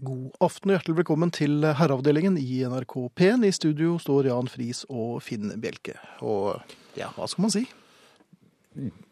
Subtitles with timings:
[0.00, 3.42] God aften og hjertelig velkommen til herreavdelingen i NRK P1.
[3.44, 5.96] I studio står Jan Friis og Finn Bjelke.
[6.24, 6.56] Og
[6.96, 7.66] ja, hva skal man si?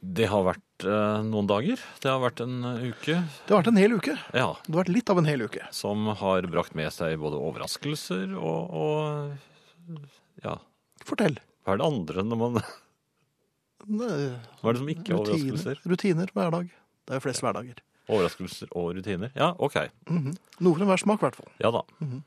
[0.01, 1.83] Det har vært eh, noen dager.
[2.01, 3.19] Det har vært en eh, uke.
[3.19, 4.15] Det har vært en hel uke.
[4.33, 4.47] Ja.
[4.65, 5.67] Det har vært litt av en hel uke.
[5.77, 10.07] Som har brakt med seg både overraskelser og, og
[10.47, 10.57] Ja.
[11.09, 11.37] Fortell.
[11.67, 12.63] Hva er det andre når man
[13.89, 15.85] Hva er det som ikke er Rutiner, overraskelser?
[15.91, 16.73] rutiner hver dag.
[17.05, 17.85] Det er jo flest hverdager.
[18.09, 19.31] Overraskelser og rutiner?
[19.37, 19.77] Ja, OK.
[20.09, 20.35] Mhm.
[20.65, 21.51] Noe for enhver smak, i hvert fall.
[21.63, 21.85] Ja da.
[22.01, 22.23] Mm -hmm.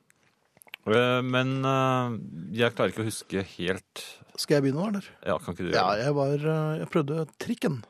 [1.21, 2.17] Men eh,
[2.57, 4.01] jeg klarer ikke å huske helt
[4.35, 5.05] Skal jeg begynne nå, eller?
[5.21, 7.83] Ja, kan ikke du Ja, jeg var eh, Jeg prøvde trikken.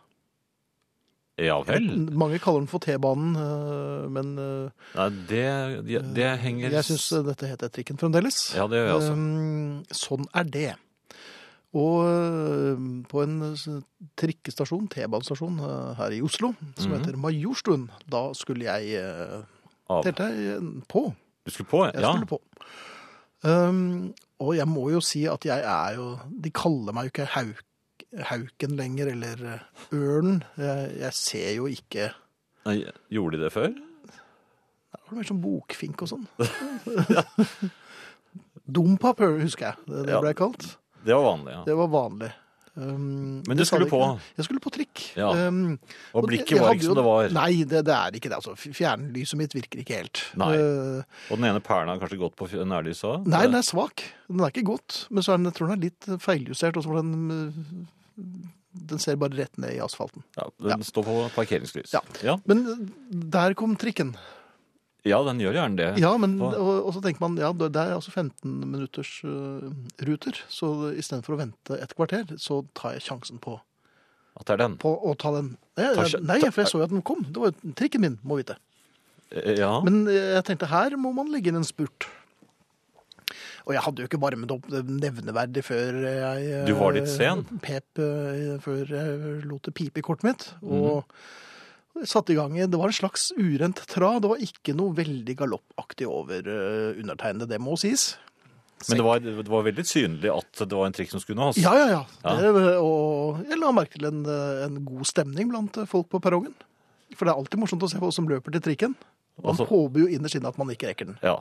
[1.40, 1.88] Ja vel?
[2.12, 3.34] Mange kaller den for T-banen,
[4.12, 8.54] men Nei, det, det, det henger jeg syns dette heter trikken fremdeles.
[8.54, 9.14] Ja, det gjør jeg også.
[9.14, 10.76] Um, sånn er det.
[11.74, 12.76] Og uh,
[13.08, 13.36] på en
[14.20, 16.98] trikkestasjon, T-banestasjon uh, her i Oslo, som Mhm.
[17.00, 19.00] heter Majorstuen, da skulle jeg.
[20.04, 21.06] Delte jeg på.
[21.46, 21.86] Du skulle på?
[21.94, 22.12] Jeg Ja.
[22.12, 22.42] skulle på.
[23.44, 27.26] Um, og jeg må jo si at jeg er jo De kaller meg jo ikke
[27.34, 27.64] hauk,
[28.30, 30.44] Hauken lenger, eller Ørnen.
[30.58, 32.12] Jeg, jeg ser jo ikke
[32.66, 33.68] Nei, Gjorde de det før?
[33.72, 36.28] Det var mer sånn bokfink og sånn.
[38.72, 40.20] Dompap, husker jeg det, det Ja.
[40.22, 40.78] ble kalt.
[41.06, 41.64] Det var vanlig, ja.
[41.66, 42.32] Det var vanlig.
[42.74, 43.98] Um, Men du skulle på?
[44.38, 45.02] Jeg skulle på trikk.
[45.20, 45.28] Ja.
[45.50, 45.74] Um,
[46.14, 47.28] Og og blikket jeg var ikke som det var.
[47.36, 48.38] Nei, det, det er ikke det.
[48.38, 48.54] altså.
[48.56, 50.22] Fjernlyset mitt virker ikke helt.
[50.40, 50.54] Nei.
[50.56, 53.28] Uh, Og den ene perlen har kanskje gått på nærlyset òg?
[53.28, 54.06] nei, den er svak.
[54.32, 55.02] Den er ikke godt.
[55.12, 56.80] Men så er den, jeg tror den er litt feiljustert.
[56.80, 57.52] også for den,
[58.16, 58.48] uh,
[58.88, 60.24] den ser bare rett ned i asfalten.
[60.40, 60.92] Ja, den Ja.
[60.94, 61.92] står på parkeringslys.
[61.92, 62.00] Ja.
[62.24, 62.38] ja.
[62.48, 62.64] Men
[63.12, 64.16] der kom trikken.
[65.08, 65.88] Ja, den gjør gjerne det.
[65.98, 66.54] Ja, men, og,
[66.86, 69.66] og så tenker man ja, det er altså 15 minutters uh,
[70.06, 70.38] ruter.
[70.52, 73.56] Så istedenfor å vente et kvarter, så tar jeg sjansen på,
[74.38, 74.76] At det er den.
[74.84, 75.56] på å ta den.
[75.80, 77.26] Nei, jeg, nei, for jeg så jo at den kom.
[77.26, 78.60] Det var jo trikken min, må vite.
[79.34, 79.74] Eh, Ja.
[79.82, 82.06] Men jeg tenkte her må man legge inn en spurt.
[83.66, 87.44] Og jeg hadde jo ikke varmet opp nevneverdig før jeg Du var litt sen.
[87.64, 90.48] Pep eh, før jeg lot det pipe i kortet mitt.
[90.62, 90.82] Mhm.
[90.92, 91.16] Og
[92.08, 94.22] satte i gang Det var en slags urent trad.
[94.24, 98.14] Det var ikke noe veldig galoppaktig over eh, undertegnede, det må sies.
[98.90, 101.60] Men det var, det var veldig synlig at det var en trikk som skulle nås.
[101.62, 102.02] Ja, ja, ja.
[102.26, 102.34] Ja.
[102.42, 106.22] Det, og jeg la merke til en, eh, en god stemning blant eh, folk på
[106.24, 106.56] perrongen.
[107.14, 108.96] For det er alltid morsomt å se folk som løper til trikken.
[109.42, 111.20] Man Altså- håper jo innerst inne at man ikke rekker den.
[111.22, 111.38] Ja.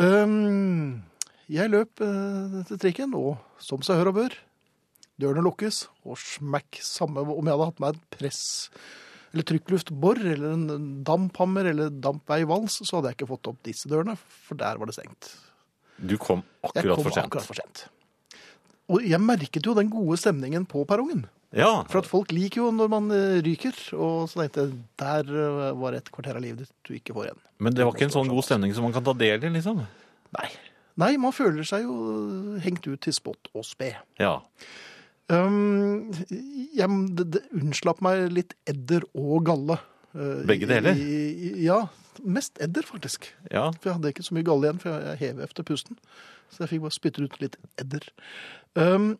[0.00, 1.02] Um,
[1.50, 4.36] jeg løp uh, til trikken, og som seg hør og bør,
[5.20, 8.42] dørene lukkes, og smekk, samme om jeg hadde hatt meg et press,
[9.30, 10.66] eller trykkluftbor, eller en
[11.06, 14.16] damphammer, eller dampveivals, så hadde jeg ikke fått opp disse dørene,
[14.48, 15.30] for der var det stengt.
[16.00, 17.26] Du kom Jeg akkurat kom for sent.
[17.28, 17.84] akkurat for sent.
[18.90, 21.26] Og jeg merket jo den gode stemningen på perrongen.
[21.54, 21.84] Ja.
[21.90, 25.70] For at folk liker jo når man eh, ryker, og så tenkte jeg, der eh,
[25.78, 27.40] var et kvarter av livet ditt du ikke får igjen.
[27.62, 29.82] Men det var ikke en sånn god stemning som man kan ta del i, liksom.
[30.38, 30.48] Nei.
[31.00, 31.94] Nei, man føler seg jo
[32.62, 33.92] hengt ut til spott og spe.
[34.20, 34.36] Ja.
[35.30, 36.10] Um,
[36.74, 39.78] jeg, det, det unnslapp meg litt edder og galle.
[40.16, 40.98] Uh, Begge deler?
[40.98, 41.84] I, i, ja,
[42.26, 43.30] mest edder faktisk.
[43.52, 43.68] Ja.
[43.78, 46.00] For jeg hadde ikke så mye galle igjen, for jeg, jeg hev efter pusten.
[46.50, 48.08] Så jeg fikk bare spytte ut litt edder.
[48.74, 49.12] Um,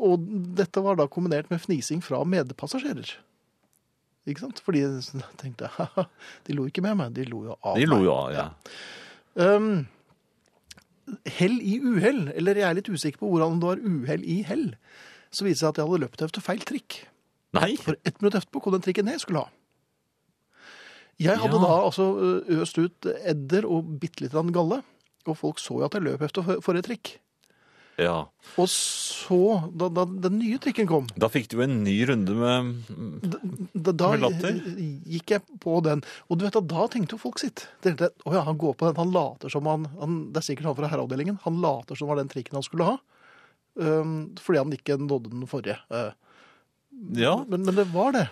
[0.00, 0.22] og
[0.56, 3.18] dette var da kombinert med fnising fra medpassasjerer.
[4.28, 4.60] Ikke sant?
[4.64, 6.06] Fordi jeg tenkte, haha,
[6.46, 7.82] de lo ikke med meg, de lo jo av meg.
[7.82, 8.46] De lo jo av, ja.
[9.40, 9.86] Um,
[11.38, 14.68] hell i uhell, eller jeg er litt usikker på hvordan det var uhell i hell,
[15.30, 17.00] så viser det seg at jeg hadde løpt efter feil trikk.
[17.56, 17.72] Nei.
[17.82, 19.50] For ett minutt etterpå kom den trikken jeg skulle ha.
[21.20, 21.66] Jeg hadde Ja.
[21.66, 22.04] da altså
[22.62, 24.82] øst ut edder og bitte litt grann galle,
[25.26, 27.18] og folk så jo at jeg løp efter forrige trikk.
[28.00, 28.24] Ja.
[28.56, 32.32] Og så, da, da den nye trikken kom, Da fikk du jo en ny runde
[32.32, 34.56] med da, da Med latter?
[35.04, 36.00] gikk jeg på den.
[36.30, 37.66] Og du vet da tenkte jo folk sitt.
[37.82, 40.46] De tenkte, å ja, han går på den, han later som han, han Det er
[40.48, 41.40] sikkert han fra herreavdelingen.
[41.44, 42.96] Han later som var den trikken han skulle ha.
[43.76, 45.78] Um, fordi han ikke nådde den forrige.
[45.92, 46.10] Uh,
[47.16, 48.24] Ja, men, men det var det.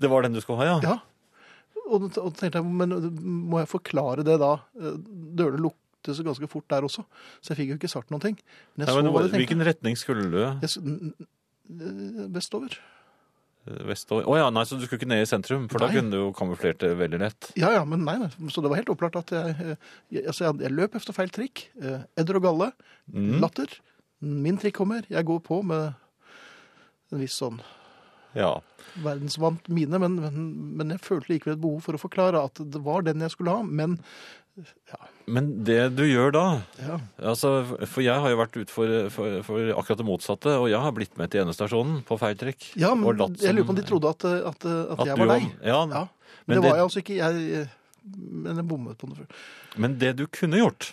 [0.00, 0.78] det var den du skulle ha, ja.
[0.82, 0.94] Ja.
[1.86, 2.94] Og, og tenkte jeg, men
[3.52, 4.54] må jeg forklare det da?
[4.80, 4.96] Eh,
[5.38, 7.04] Dørene luktes ganske fort der også,
[7.44, 8.38] så jeg fikk jo ikke sagt noen ting.
[8.74, 9.36] Men jeg Nei, men tenkte.
[9.38, 10.40] hvilken retning skulle du?
[10.64, 11.12] Jeg n-
[11.70, 12.74] n- Vestover.
[13.86, 14.26] Vestover?
[14.30, 16.26] Å ja, nei, så du skulle ikke ned i sentrum, for da kunne du jo
[16.38, 17.48] kamuflert det veldig lett.
[17.58, 18.28] Ja, ja, men nei, nei.
[18.54, 21.32] Så det var helt opplagt at jeg, eh, jeg, altså jeg, jeg løp efter feil
[21.34, 21.64] trikk.
[21.82, 22.68] Eh, Edder og galle.
[23.10, 23.36] Mm.
[23.42, 23.74] Latter.
[24.24, 25.04] Min trikk kommer.
[25.10, 25.92] Jeg går på med
[27.12, 27.60] en viss sånn
[28.36, 28.60] Ja.
[29.00, 30.40] verdensvant mine, men, men,
[30.76, 33.54] men jeg følte likevel et behov for å forklare at det var den jeg skulle
[33.54, 33.62] ha.
[33.62, 33.98] Men
[34.88, 34.96] ja.
[35.28, 36.42] Men det du gjør da
[36.80, 36.94] ja,
[37.28, 37.50] altså,
[37.92, 40.94] For jeg har jo vært ute for, for, for akkurat det motsatte, og jeg har
[40.96, 42.70] blitt med til endestasjonen på feil trekk.
[42.80, 45.26] ja men som, jeg lurer på om de trodde at, at, at, at jeg var
[45.28, 45.50] var- deg.
[45.60, 46.08] Ja, Ja, men,
[46.46, 47.18] Men det, det- var jeg altså ikke.
[47.20, 47.68] Jeg,
[48.06, 49.28] Men jeg bommet på noe før.
[49.76, 50.92] Men det du kunne gjort,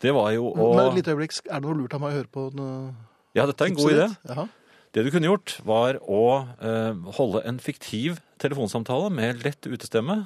[0.00, 2.18] det var jo å Men et lite øyeblikk, er det noe lurt av meg å
[2.20, 4.08] høre på den, uh, Ja, dette er en god idé.
[4.30, 4.48] Jaha.
[4.90, 6.24] Det du kunne gjort, var å
[6.58, 10.24] eh, holde en fiktiv telefonsamtale med lett utestemme,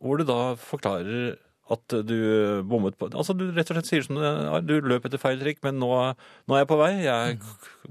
[0.00, 1.34] hvor du da forklarer
[1.70, 2.16] at du
[2.66, 4.64] bommet på Altså, du rett og slett sier som det er.
[4.64, 5.90] Du løp etter feil trikk, men nå,
[6.48, 6.90] nå er jeg på vei.
[7.04, 7.36] Jeg,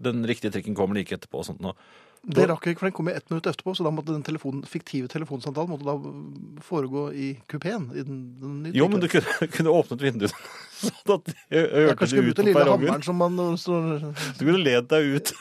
[0.10, 1.40] den riktige trikken kommer like etterpå.
[1.40, 1.76] og sånt nå.
[2.22, 4.24] Det rakk jeg ikke, for den kom jeg ett minutt etterpå, så da måtte den
[4.28, 7.86] telefonen, fiktive telefonsamtalen måtte da foregå i kupeen.
[7.96, 10.36] I den, den Jo, men du kunne, kunne åpnet vinduet
[10.82, 12.90] sånn at jeg hørte det ut på perrongen.
[12.90, 14.04] hammeren som man står
[14.36, 15.34] Du kunne led deg ut.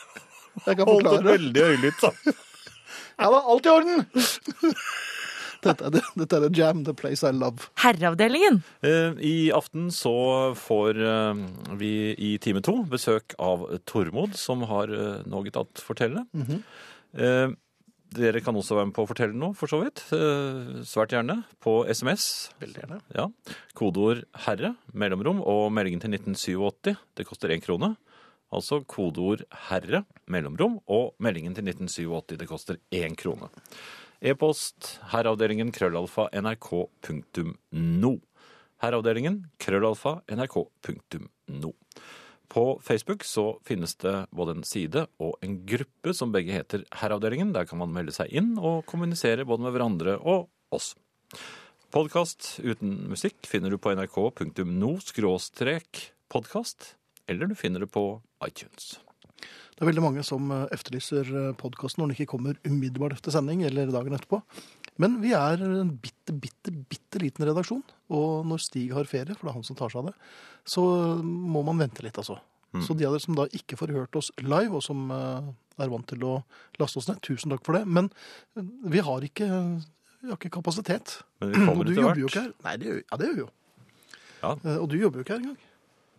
[0.65, 2.03] Jeg kan Holdt det veldig høylytt.
[2.03, 2.37] da.
[3.19, 4.07] Ja da, alt i orden!
[5.69, 7.69] Dette det, dette er The Jam, The Place I Love.
[7.83, 8.61] Herreavdelingen.
[8.87, 10.15] Eh, I aften så
[10.59, 11.45] får eh,
[11.81, 16.25] vi i time to besøk av Tormod, som har eh, noe å fortelle.
[17.15, 17.49] Eh,
[18.09, 20.01] Dere kan også være med på å fortelle noe, for så vidt.
[20.17, 21.43] Eh, Svært gjerne.
[21.61, 22.49] På SMS.
[22.63, 23.01] Veldig gjerne.
[23.13, 23.27] Ja.
[23.77, 26.95] Kodeord 'herre', mellomrom, og meldingen til 1987.
[27.21, 27.97] Det koster én krone.
[28.49, 32.39] Altså kodeord 'herre', mellomrom, og meldingen til 1987.
[32.41, 33.51] Det koster én krone.
[34.19, 38.13] E-post herreavdelingen krøllalfa nrk.no.
[38.83, 41.73] Herreavdelingen krøllalfa nrk.no.
[42.49, 47.53] På Facebook så finnes det både en side og en gruppe som begge heter Herreavdelingen.
[47.55, 50.95] Der kan man melde seg inn og kommunisere både med hverandre og oss.
[51.95, 54.95] Podkast uten musikk finner du på nrk.no
[56.29, 56.95] podkast,
[57.29, 58.09] eller du finner det på
[58.45, 58.99] iTunes.
[59.79, 61.29] Det er veldig mange som eh, efterlyser
[61.61, 64.41] podkasten når den ikke kommer umiddelbart etter sending eller dagen etterpå.
[64.99, 67.85] Men vi er en bitte, bitte, bitte liten redaksjon.
[68.11, 70.17] Og når Stig har ferie, for det er han som tar seg av det,
[70.67, 70.83] så
[71.23, 72.41] må man vente litt, altså.
[72.85, 75.47] Så de av dere som da ikke får hørt oss live, og som eh,
[75.81, 76.35] er vant til å
[76.83, 77.85] laste oss ned, tusen takk for det.
[77.89, 78.11] Men
[78.59, 79.47] eh, vi har ikke,
[80.21, 81.21] vi har ikke kapasitet.
[81.41, 82.59] Men vi kommer og du etter jobber jo hvert.
[82.67, 83.49] Nei, det gjør, ja, det gjør vi jo.
[84.43, 84.51] Ja.
[84.59, 85.57] Eh, Og du jobber jo ikke her engang.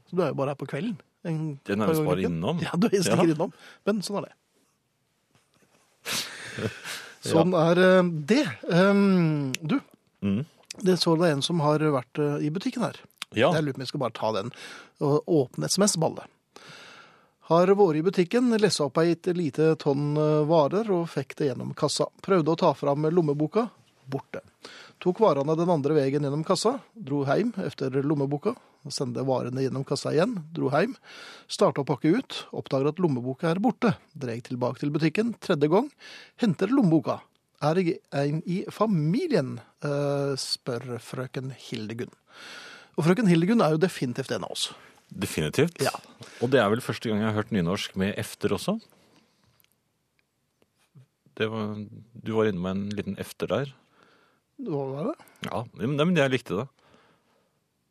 [0.10, 0.96] Så du er jo bare her på kvelden.
[1.28, 2.62] En Det er nærmest bare innom.
[2.64, 3.34] Ja, du er stikker Ja.
[3.36, 3.52] innom.
[3.86, 4.36] Men sånn er det.
[7.30, 8.46] Sånn er eh, det.
[8.72, 9.80] Um, du,
[10.22, 10.46] Mm.
[10.84, 12.98] det så det er en som har vært eh, i butikken her.
[13.36, 13.52] Ja.
[13.56, 14.50] Jeg lurer på om vi skal bare ta den
[15.00, 16.26] og åpne SMS-ballet.
[17.50, 21.72] Har vært i butikken, lessa opp ei lite tonn eh, varer og fikk det gjennom
[21.76, 22.08] kassa.
[22.22, 23.70] Prøvde å ta fram lommeboka.
[24.10, 24.42] Borte.
[25.00, 26.76] Tok varene den andre veien gjennom kassa.
[26.92, 28.52] Dro hjem etter lommeboka.
[28.92, 30.34] Sendte varene gjennom kassa igjen.
[30.56, 30.98] Dro hjem.
[31.48, 32.42] Starta å pakke ut.
[32.56, 33.94] Oppdager at lommeboka er borte.
[34.12, 35.88] Dreg tilbake til butikken tredje gang.
[36.44, 37.22] Henter lommeboka.
[37.64, 39.58] Er jeg en i familien?
[39.84, 42.12] Eh, spør frøken Hildegunn.
[43.00, 44.70] Og frøken Hildegunn er jo definitivt en av oss.
[45.10, 45.80] Definitivt.
[45.84, 45.96] Ja.
[46.44, 48.82] Og det er vel første gang jeg har hørt nynorsk med efter også.
[51.40, 51.78] Det var,
[52.12, 53.72] du var inne med en liten efter der.
[54.68, 55.28] Hva var det?
[55.48, 56.68] Ja, men jeg likte det.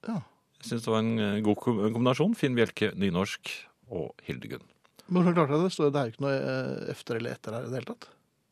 [0.08, 0.18] Ja.
[0.58, 2.34] Jeg syns det var en eh, god kombinasjon.
[2.38, 3.52] Finn Bjelke, nynorsk
[3.94, 4.64] og Hildegunn.
[5.08, 5.72] Men hvordan klarte jeg det?
[5.76, 8.08] Står- Det er jo ikke noe eh, efter eller etter her i det hele tatt.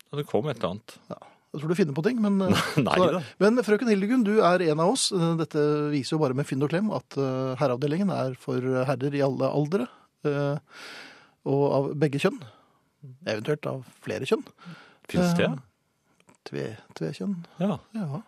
[0.07, 0.95] Ja, det kom et eller annet.
[1.11, 3.21] Jeg tror du finner på ting, men eh, Nei da.
[3.43, 5.09] Men frøken Hildegunn, du er en av oss.
[5.43, 7.19] Dette viser jo bare med fynd og klem at
[7.61, 9.87] herreavdelingen er for herrer i alle aldre.
[11.47, 12.41] Og av begge kjønn.
[13.29, 14.43] Eventuelt av flere kjønn.
[15.11, 15.47] Fins det?
[15.53, 15.61] Eh,
[16.47, 17.37] Tve, tvekjønn.
[17.59, 17.79] Ja.
[17.97, 18.21] Ja.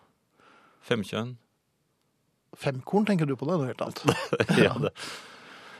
[0.89, 1.35] Femkjønn.
[2.59, 4.01] Femkorn tenker du på det, noe helt annet.
[4.65, 4.91] ja, det.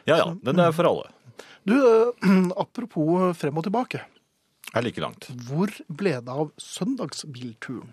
[0.07, 0.27] ja ja.
[0.45, 1.09] Den er for alle.
[1.67, 4.03] Du, eh, apropos frem og tilbake.
[4.77, 5.27] Er like langt.
[5.49, 7.91] Hvor ble det av søndagsbilturen?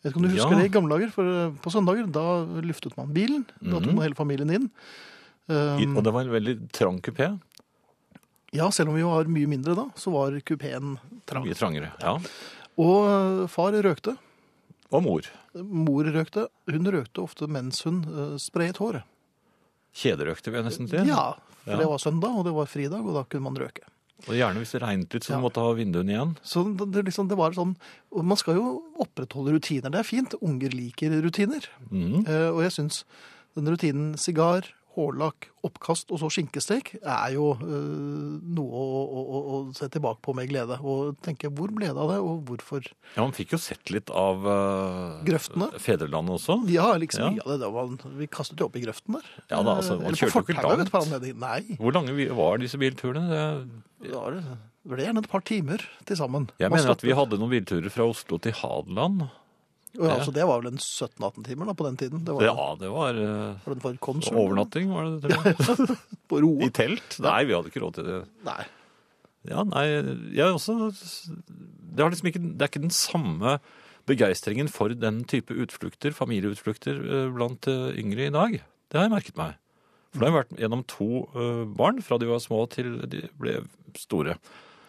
[0.00, 0.60] Jeg vet ikke om du husker Ja.
[0.62, 2.24] det i gamle dager, for eh, på søndager da
[2.64, 3.42] luftet man bilen.
[3.60, 3.96] Da tok Mhm.
[3.98, 4.70] man hele familien inn.
[5.50, 5.52] I,
[5.82, 7.26] Um, og det var en veldig trang kupé.
[8.54, 10.92] ja, selv om vi var mye mindre da, så var kupeen
[11.26, 11.42] trang.
[11.44, 11.90] Mye trangere.
[12.00, 12.12] Ja.
[12.78, 14.16] Og eh, far røkte.
[14.90, 15.26] Og mor.
[15.54, 16.48] Mor røkte.
[16.70, 19.06] Hun røkte ofte mens hun uh, sprayet håret.
[19.94, 21.06] Kjederøkte, vi nesten til.
[21.06, 21.32] Ja,
[21.64, 21.78] for Ja.
[21.78, 23.86] det var søndag, og det var fridag, og da kunne man røke.
[24.28, 25.36] Og gjerne hvis det regnet litt, så Ja.
[25.38, 26.36] du måtte ha vinduene igjen.
[26.42, 27.76] Så det, det, liksom, det var sånn,
[28.12, 29.90] og Man skal jo opprettholde rutiner.
[29.90, 30.34] Det er fint.
[30.42, 31.66] Unger liker rutiner.
[31.90, 32.26] Mm.
[32.26, 33.04] Uh, og jeg syns
[33.56, 34.66] den rutinen sigar,
[34.96, 40.34] hårlakk, oppkast og så skinkestek er jo eh, noe å, å, å, se tilbake på
[40.36, 40.78] med glede.
[40.80, 42.88] Og tenke hvor ble det av det, og hvorfor?
[43.14, 45.70] Ja, man fikk jo sett litt av uh, Grøftene?
[45.82, 46.60] fedrelandet også.
[46.72, 47.30] Ja, liksom Ja.
[47.36, 47.58] mye av det.
[47.64, 49.28] det var, vi kastet jo opp i grøften der.
[49.52, 51.38] Ja da, altså, man Eller på fortauet et par anledninger.
[51.40, 53.28] Nei, Hvor lange var disse bilturene?
[53.30, 53.44] Det,
[54.08, 56.48] det var, det ble gjerne et par timer til sammen.
[56.58, 59.28] jeg Man mener at vi hadde noen bilturer fra Oslo til Hadeland.
[59.98, 62.20] Og ja, altså, det var vel en 17-18 timer da, på den tiden.
[62.26, 64.36] Det var, Ja, det var uh, var det konsum.
[64.38, 65.96] overnatting, var det det?
[66.30, 66.68] På Roa.
[66.68, 67.16] I telt?
[67.24, 68.20] Nei, vi hadde ikke råd til det.
[68.46, 68.60] Nei.
[69.48, 69.86] Ja, nei,
[70.36, 73.56] jeg også Det, liksom ikke, det er ikke den samme
[74.08, 78.56] begeistringen for den type utflukter, familieutflukter, eh, blant eh, yngre i dag.
[78.90, 79.56] Det har jeg merket meg.
[80.10, 83.24] For da har jeg vært gjennom to eh, barn, fra de var små til de
[83.38, 83.60] ble
[83.98, 84.36] store.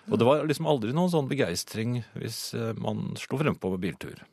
[0.10, 4.24] Og det var liksom aldri noen sånn begeistring hvis eh, man slo frempå med biltur.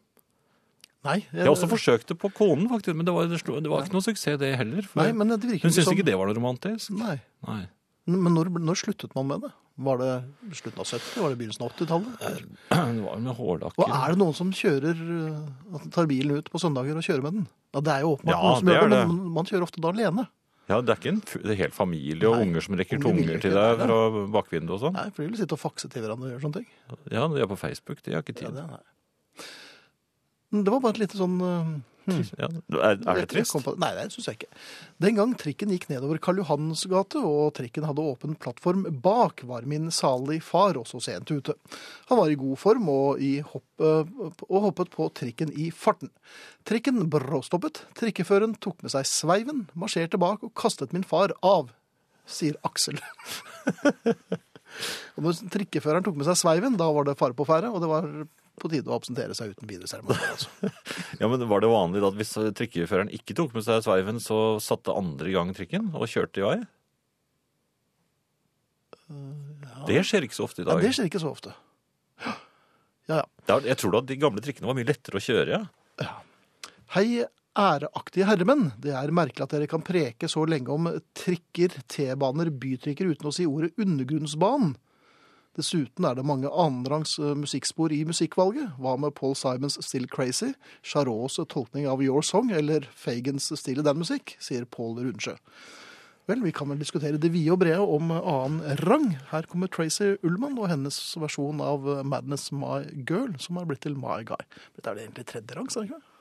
[1.06, 3.84] Nei, Jeg har også forsøkt det på konen, faktisk, men det var, det det var
[3.86, 4.86] ikke noe suksess, det heller.
[4.98, 6.90] Nei, men det hun syntes som- ikke det var noe romantisk.
[6.90, 7.20] Nei.
[7.46, 7.62] Nei.
[8.08, 9.52] Men når, når sluttet man med det?
[9.78, 10.12] Var det
[10.58, 11.20] slutten av 70?
[11.22, 12.14] Var det begynnelsen av 80-tallet?
[12.98, 13.84] Det var med hårlakker.
[13.84, 17.36] Og er det noen som kjører uh, tar bilen ut på søndager og kjører med
[17.38, 17.46] den?
[17.76, 19.84] Ja, det er jo åpenbart Ja, noen som gjør er det, men man kjører ofte
[19.84, 20.26] da alene.
[20.68, 23.38] Ja, det er ikke en det er hel familie og Nei, unger som rekker tunger
[23.40, 24.00] til deg fra
[24.34, 24.98] bakvinduet og sånn.
[24.98, 26.66] Nei, for de vil sitte og fakse til hverandre og gjøre sånne ting.
[27.14, 28.58] Ja, de er på Facebook, de har ikke Ja, tid.
[28.58, 28.82] det, nei.
[30.50, 31.78] Det var bare et lite sånn hmm.
[32.08, 33.52] Ja, er, er det trist?
[33.64, 34.46] på- Nei, det syns jeg ikke.
[35.04, 39.66] Den gang trikken gikk nedover Karl Johans gate, og trikken hadde åpen plattform bak, var
[39.68, 41.52] min salig far også sent ute.
[42.08, 46.08] Han var i god form og, i hopp, og hoppet på trikken i farten.
[46.68, 51.68] Trikken bråstoppet, trikkeføreren tok med seg sveiven, marsjerte bak og kastet min far av,
[52.24, 52.96] sier Aksel.
[55.16, 57.92] og når trikkeføreren tok med seg sveiven, da var det fare på ferde, og det
[57.92, 58.08] var
[58.62, 60.18] på tide å absentere seg uten videre seremoni.
[60.32, 60.48] Altså.
[61.20, 64.94] Ja, men Var det vanlig at hvis trikkeføreren ikke tok med seg sveiven, så satte
[64.94, 66.58] andre i gang trikken og kjørte i vei?
[69.88, 70.78] Det skjer ikke så ofte i dag.
[70.78, 71.54] Ja, det skjer ikke så ofte.
[73.08, 73.58] Ja, ja.
[73.64, 75.62] Jeg tror da de gamle trikkene var mye lettere å kjøre.
[76.02, 76.14] ja.
[76.94, 77.24] Hei,
[77.58, 78.70] æreaktige herremenn.
[78.80, 80.86] Det er merkelig at dere kan preke så lenge om
[81.16, 84.76] trikker, T-baner, bytrikker uten å si ordet undergrunnsbanen.
[85.58, 88.76] Dessuten er det mange annenrangs eh, musikkspor i musikkvalget.
[88.78, 90.52] Hva med Paul Simons Still Crazy,
[90.86, 95.34] Charots tolkning av Your Song eller Fagans Still Den Musikk, sier Paul Rundsjø.
[96.28, 99.08] Vel, vi kan vel diskutere det vide og brede om annen rang.
[99.30, 103.96] Her kommer Tracy Ullmann og hennes versjon av Madness My Girl, som har blitt til
[103.96, 104.44] My Guy.
[104.76, 106.14] Dette er det egentlig tredje rangs, er det ikke det?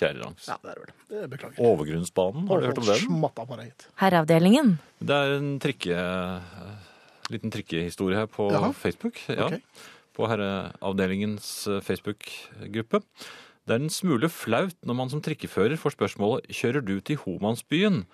[0.00, 0.48] rangs.
[0.48, 0.92] Ja, det er det vel.
[1.08, 1.60] Det beklager.
[1.60, 3.00] Overgrunnsbanen, har du hørt om den?
[3.04, 3.86] Smatta på deg.
[4.00, 4.78] Herreavdelingen.
[4.98, 6.00] Det er en trikke,
[7.32, 8.72] liten trikkehistorie her på Jaha.
[8.76, 9.20] Facebook.
[9.30, 9.60] Ja, okay.
[10.16, 13.02] På Herreavdelingens eh, Facebook-gruppe.
[13.66, 18.04] Det er en smule flaut når man som trikkefører får spørsmålet «Kjører du til Homansbyen?»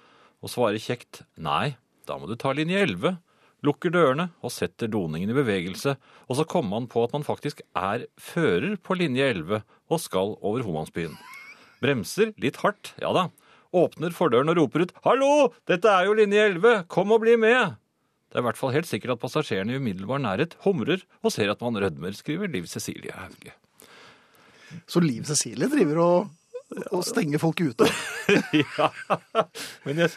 [0.42, 1.76] og svarer kjekt «Nei,
[2.08, 3.20] da må du ta linje 11».
[3.62, 5.94] Lukker dørene og setter doningen i bevegelse,
[6.26, 10.34] og så kommer man på at man faktisk er fører på linje 11 og skal
[10.42, 11.14] over Homansbyen.
[11.82, 13.28] Bremser litt hardt, ja da.
[13.72, 17.76] Åpner fordøren og roper ut 'Hallo, dette er jo linje 11, kom og bli med'.
[18.32, 21.50] Det er i hvert fall helt sikkert at passasjerene i umiddelbar nærhet humrer og ser
[21.52, 23.52] at man rødmer, skriver Liv Cecilie Hauge.
[24.88, 26.30] Så Liv Cecilie driver og,
[26.96, 27.90] og stenger folk ute.
[28.62, 28.88] ja.
[29.84, 30.14] Men, jeg,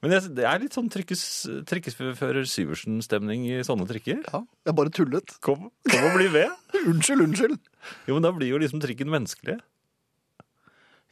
[0.00, 4.24] men jeg, det er litt sånn trikkesfører Syversen-stemning i sånne trikker.
[4.32, 5.36] Ja, jeg bare tullet.
[5.44, 6.56] Kom, kom og bli med.
[6.88, 7.60] Unnskyld, unnskyld.
[8.08, 9.60] Jo, men da blir jo liksom trikken menneskelig.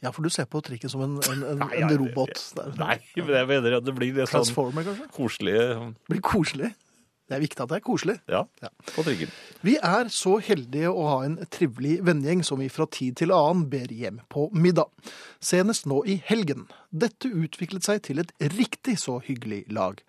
[0.03, 2.41] Ja, for du ser på trikken som en, en, en, Nei, en robot.
[2.55, 5.07] Det Nei, men jeg mener at det blir litt sånn kanskje?
[5.15, 6.73] koselig Det blir koselig.
[7.27, 8.13] Det er viktig at det er koselig.
[8.31, 8.69] ja, Ja.
[8.93, 9.31] på trikken.
[9.65, 13.65] Vi er så heldige å ha en trivelig vennegjeng som vi fra tid til annen
[13.69, 14.87] ber hjem på middag.
[15.43, 16.69] Senest nå i helgen.
[16.93, 19.99] Dette utviklet seg til et riktig så hyggelig lag.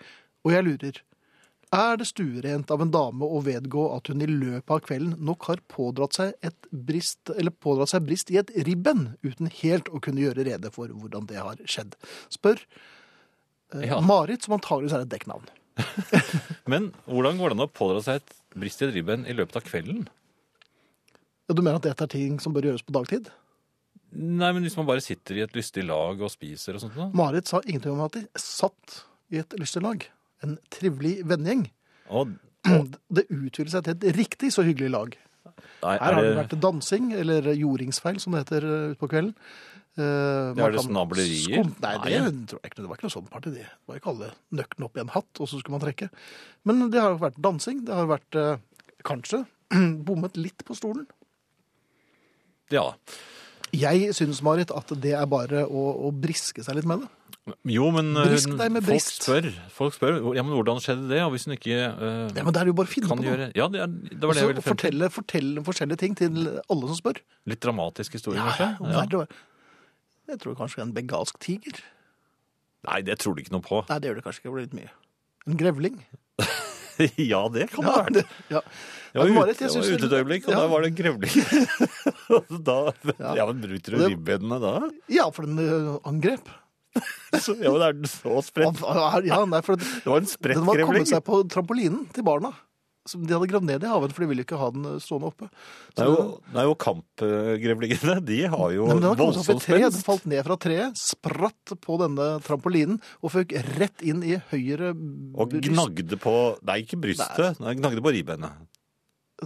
[0.46, 1.00] Og jeg lurer,
[1.74, 5.48] er det stuerent av en dame å vedgå at hun i løpet av kvelden nok
[5.50, 10.00] har pådratt seg, et brist, eller pådratt seg brist i et ribben, uten helt å
[10.04, 11.96] kunne gjøre rede for hvordan det har skjedd?
[12.32, 12.62] Spør
[13.74, 14.00] eh, Ja.
[14.04, 15.48] Marit, som antageligvis er et dekknavn.
[16.72, 19.60] Men hvordan går det an å pådra seg et brist i et ribben i løpet
[19.60, 20.06] av kvelden?
[21.48, 23.28] Ja, Du mener at dette er ting som bør gjøres på dagtid?
[24.08, 27.10] Nei, men hvis man bare sitter i et lystig lag og spiser og sånt da?
[27.12, 30.06] Marit sa ingenting om at de satt i et lystig lag.
[30.46, 31.64] En trivelig vennegjeng.
[32.10, 32.36] Og,
[33.08, 35.16] Det utvider seg til et riktig så hyggelig lag.
[35.82, 39.34] nei, Her har det vært dansing, eller jordingsfeil, som det heter utpå kvelden.
[39.98, 41.64] Uh, Er det snablerier?
[41.64, 42.44] skum- Nei, det Nei.
[42.46, 42.82] tror jeg ikke.
[42.82, 43.50] Det var ikke noe sånn party.
[43.50, 46.10] Det var ikke alle nøktene opp i en hatt, og så skulle man trekke.
[46.64, 47.84] Men det har vært dansing.
[47.84, 48.58] Det har vært uh,
[49.02, 49.40] kanskje
[50.06, 51.06] bommet litt på stolen.
[52.70, 52.92] Ja.
[53.74, 57.08] Jeg syns, Marit, at det er bare å, å briske seg litt med det.
[57.64, 59.22] Jo, men eh, Brisk deg med folk brist.
[59.24, 62.52] spør, folk spør ja, men hvordan skjedde det, og hvis hun ikke eh, Ja, Men
[62.52, 63.30] det er jo bare å finne kan på noe.
[63.30, 64.76] gjøre Ja, det, er, det var det jeg ville frem til.
[64.76, 66.36] fortelle, fortelle forskjellige ting til
[66.68, 67.20] alle som spør.
[67.48, 68.68] Litt dramatisk historie, kanskje?
[68.80, 69.26] ja, verre
[70.28, 71.80] Jeg tror kanskje en bengalsk tiger.
[72.88, 73.80] Nei, det tror du ikke noe på.
[73.88, 74.48] Nei, det gjør det kanskje ikke.
[74.48, 74.92] Det blir litt mye.
[75.48, 75.96] En grevling.
[77.32, 78.12] ja, det kan det Ja, være.
[78.18, 78.60] det, ja.
[79.08, 80.60] Jeg var, Men Marit, ute, jeg jeg var synes- ute et øyeblikk, og Ja.
[80.60, 81.34] der var det en grevling.
[82.38, 82.78] Og da,
[83.18, 83.34] Ja.
[83.40, 83.46] ja.
[83.48, 84.72] men Bryter du det- ribbenene da?
[85.08, 86.48] ja, for den ø, angrep.
[87.44, 88.80] Så, ja, men er den så spredt?
[89.28, 92.54] Ja, nei, for Det var en spredt den var kommet seg på trampolinen til barna.
[93.08, 95.30] som de hadde gravd ned i haven, for de ville ikke ha den eh, stående
[95.30, 95.46] oppe.
[95.96, 98.16] Er jo, det er jo kampgrevlingene.
[98.28, 100.26] De har jo Nei, den hadde kommet seg opp i voldsom et tre, den falt
[100.28, 104.92] ned fra treet, spratt på denne trampolinen og føk rett inn i høyre
[105.40, 106.34] Og gnagde på
[106.68, 107.60] Nei, ikke brystet.
[107.64, 108.68] Nei, gnagde på ribbenet.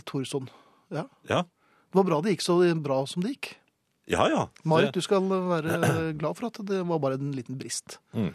[0.08, 0.50] Thorsson.
[0.90, 1.06] Ja.
[1.30, 1.44] Ja.
[1.92, 3.52] Det var bra det gikk så bra som det gikk.
[4.10, 4.46] Ja, ja.
[4.64, 7.98] Marit, Det- du skal være glad for at det var bare en liten brist.
[8.14, 8.32] Mm.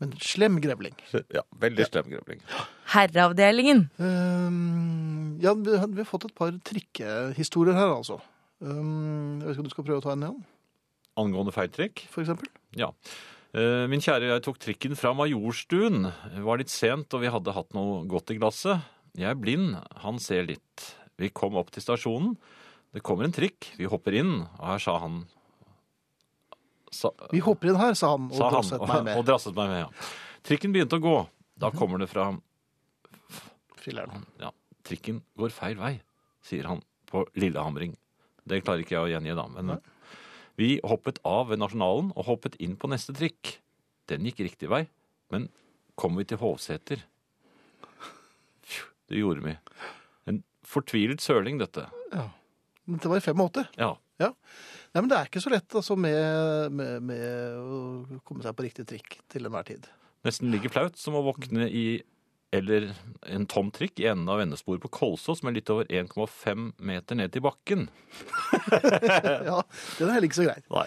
[0.00, 0.94] Men slem grevling.
[1.34, 2.40] Ja, veldig slem grevling.
[2.92, 3.88] Herreavdelingen.
[3.98, 8.20] Um, ja, vi har, vi har fått et par trikkehistorier her, altså.
[8.62, 10.38] Um, jeg vet ikke om du skal prøve å ta en igjen,
[11.18, 12.04] Angående feiltrikk?
[12.12, 12.46] for eksempel?
[12.78, 12.92] Ja.
[13.56, 16.04] Uh, Min kjære, jeg tok trikken fra Majorstuen.
[16.30, 18.86] Det var litt sent, og vi hadde hatt noe godt i glasset.
[19.18, 20.86] Jeg er blind, han ser litt.
[21.18, 22.36] Vi kom opp til stasjonen.
[22.96, 25.18] Det kommer en trikk, vi hopper inn, og her sa han
[26.94, 29.18] sa, Vi hopper inn her, sa han, og sa han, drosset meg med.
[29.20, 29.80] og drasset meg med.
[29.84, 30.14] Ja.
[30.48, 31.16] Trikken begynte å gå.
[31.58, 32.30] Da kommer det fra
[33.82, 34.24] Filler'n.
[34.40, 34.50] ja,
[34.88, 35.98] Trikken går feil vei,
[36.44, 36.80] sier han
[37.10, 37.92] på Lillehamring.
[38.48, 39.44] Det klarer ikke jeg å gjengi, da.
[39.52, 39.74] Men
[40.58, 43.58] vi hoppet av ved Nasjonalen og hoppet inn på neste trikk.
[44.08, 44.86] Den gikk riktig vei,
[45.30, 45.50] men
[45.98, 47.02] kom vi til Hovseter
[49.08, 49.54] Det gjorde vi.
[50.28, 51.86] En fortvilet søling, dette.
[52.12, 52.26] Ja.
[52.88, 53.64] Dette var i 85.
[53.78, 53.94] Ja.
[54.18, 58.64] Nei, men det er ikke så lett altså, med, med, med å komme seg på
[58.66, 59.86] riktig trikk til enhver tid.
[60.26, 62.00] Nesten like flaut som å våkne i
[62.50, 62.86] eller
[63.28, 67.34] en tom trikk i enden av endesporet på Kolsås med litt over 1,5 meter ned
[67.34, 67.88] til bakken.
[69.48, 69.60] Ja,
[69.98, 70.62] Den er heller ikke så grei.
[70.72, 70.86] Nei.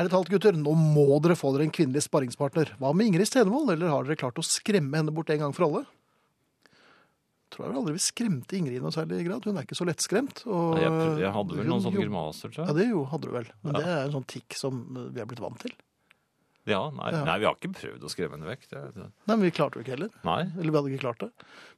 [0.00, 2.74] Ærlig talt, gutter, nå må dere få dere en kvinnelig sparringspartner.
[2.78, 5.66] Hva med Ingrid Stenvold, eller har dere klart å skremme henne bort en gang for
[5.66, 5.82] alle?
[7.50, 9.44] Tror jeg vel aldri vi skremte Ingrid i noe særlig grad.
[9.44, 10.44] Hun er ikke så lettskremt.
[10.46, 13.22] Og Jeg, prøvde- jeg hadde vel hun noen sånne grimaser, tror Ja, det jo hadde
[13.26, 13.48] du vel.
[13.64, 13.78] Men Ja.
[13.80, 15.72] det er en sånn tikk som vi er blitt vant til.
[16.66, 17.24] Ja, nei, Ja.
[17.24, 18.68] nei, vi har ikke prøvd å skremme henne vekk.
[18.68, 19.02] Det, det.
[19.26, 20.10] Nei, men vi klarte det jo ikke heller.
[20.22, 20.42] Nei.
[20.60, 21.32] Eller vi hadde ikke klart det.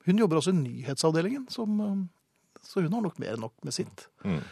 [0.05, 3.73] Hun jobber også i nyhetsavdelingen, som, eh, så hun har nok mer enn nok med
[3.73, 4.09] sitt.
[4.25, 4.43] Mm.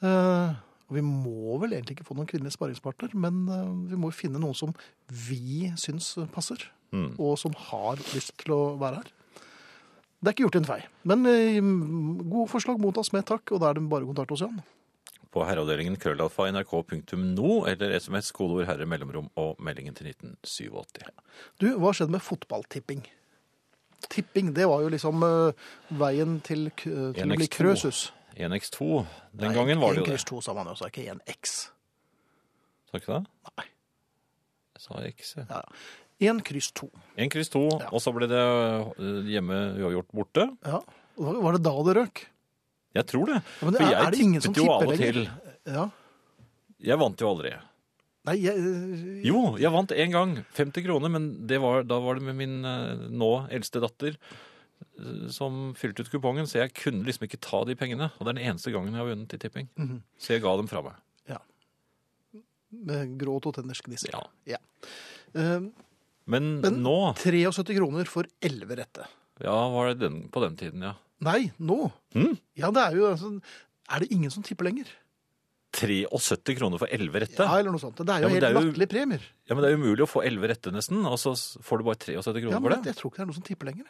[0.00, 0.54] Uh,
[0.88, 4.38] og vi må vel egentlig ikke få noen kvinnelig sparringspartner, men uh, vi må finne
[4.38, 4.72] noen som
[5.10, 7.18] vi syns passer, Mm.
[7.20, 9.08] og som har lyst til å være her.
[10.18, 11.58] Det er ikke gjort en fei, men eh,
[12.26, 14.58] gode forslag mottas med takk, og da er det bare å kontakte oss igjen.
[15.30, 21.12] På herreavdelingen krøllalfa nrk.no eller SMS kodeord herre mellomrom og meldingen til 1987.
[21.62, 23.04] Du, hva skjedde med fotballtipping?
[24.08, 25.66] Tipping, det var jo liksom eh,
[26.00, 27.54] veien til, k- til å bli 1x2.
[27.58, 28.02] krøsus.
[28.38, 28.88] 1x2.
[29.38, 30.16] Den gangen var det jo det.
[30.18, 31.56] 1x2 sa man jo, så ikke 1x.
[32.88, 33.22] Sa ikke det?
[33.52, 33.66] Nei.
[34.78, 35.46] Jeg sa X, jeg.
[35.50, 35.80] Ja, ja.
[36.20, 36.88] En kryss 2.
[37.22, 37.88] En kryss to, Ja.
[37.94, 40.48] og så ble det øh, hjemme uavgjort borte.
[40.66, 40.80] Ja.
[41.18, 42.24] Var det da det røk?
[42.98, 43.38] Jeg tror det.
[43.38, 45.20] Ja, men For jeg det tippet jo av og til.
[45.68, 45.84] Ja.
[46.88, 47.52] Jeg vant jo aldri.
[48.28, 50.36] Nei, jeg, Jo, jeg vant én gang.
[50.58, 54.18] 50 kroner, men det var, da var det med min øh, nå eldste datter
[55.30, 58.10] som fylte ut kupongen, så jeg kunne liksom ikke ta de pengene.
[58.18, 59.68] Og det er den eneste gangen jeg har vunnet i tipping.
[59.78, 60.00] Mhm.
[60.18, 60.98] Så jeg ga dem fra meg.
[61.30, 61.38] Ja.
[62.70, 64.12] med gråt og tenners gnissel.
[64.46, 64.58] Ja.
[65.34, 65.60] Eh,
[66.28, 69.06] Men, Men- nå 73 kroner for 11 rette.
[69.40, 70.94] Ja, var det den, på den tiden, ja.
[71.24, 71.90] Nei, nå.
[72.14, 72.36] Hm?
[72.58, 73.30] Ja, det er jo altså
[73.90, 74.86] Er det ingen som tipper lenger?
[75.72, 77.44] 73 kroner for 11 rette?
[77.44, 77.96] Ja, eller noe sånt.
[78.00, 79.24] Det er jo Ja, helt er latterlige premier.
[79.48, 82.00] Ja, men det er umulig å få 11 rette nesten, og så får du bare
[82.02, 82.84] 73 kroner Ja, for det.
[82.88, 83.86] jeg tror ikke det er noen som tipper lenger.